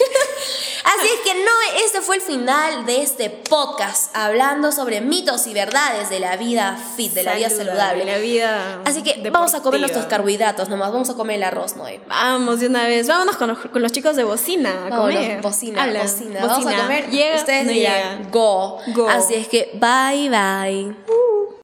Así 0.87 1.07
es 1.07 1.19
que 1.21 1.33
no, 1.43 1.51
este 1.85 2.01
fue 2.01 2.15
el 2.15 2.21
final 2.21 2.85
de 2.85 3.01
este 3.01 3.29
podcast 3.29 4.15
hablando 4.15 4.71
sobre 4.71 5.01
mitos 5.01 5.45
y 5.47 5.53
verdades 5.53 6.09
de 6.09 6.21
la 6.21 6.37
vida 6.37 6.77
fit, 6.95 7.11
de 7.13 7.23
la 7.23 7.35
vida 7.35 7.49
saludable. 7.49 8.05
La 8.05 8.17
vida 8.19 8.81
Así 8.85 9.03
que 9.03 9.21
vamos 9.29 9.53
a 9.53 9.61
comer 9.61 9.81
nuestros 9.81 10.05
carbohidratos 10.05 10.69
nomás, 10.69 10.93
vamos 10.93 11.09
a 11.09 11.15
comer 11.15 11.37
el 11.37 11.43
arroz, 11.43 11.75
¿no? 11.75 11.83
Vamos 12.07 12.61
de 12.61 12.67
una 12.67 12.87
vez, 12.87 13.07
vámonos 13.07 13.35
con 13.35 13.81
los, 13.81 13.91
chicos 13.91 14.15
de 14.15 14.23
bocina 14.23 14.87
a 14.87 14.97
comer. 14.97 15.41
bocina, 15.41 15.85
bocina, 15.87 16.39
Vamos 16.41 16.65
a 16.65 16.77
comer. 16.77 17.09
Llega, 17.09 17.35
Ustedes 17.35 17.65
no 17.65 18.29
go. 18.31 18.79
go. 18.93 19.09
Así 19.09 19.33
es 19.33 19.47
que 19.49 19.71
bye 19.73 20.29
bye. 20.29 21.47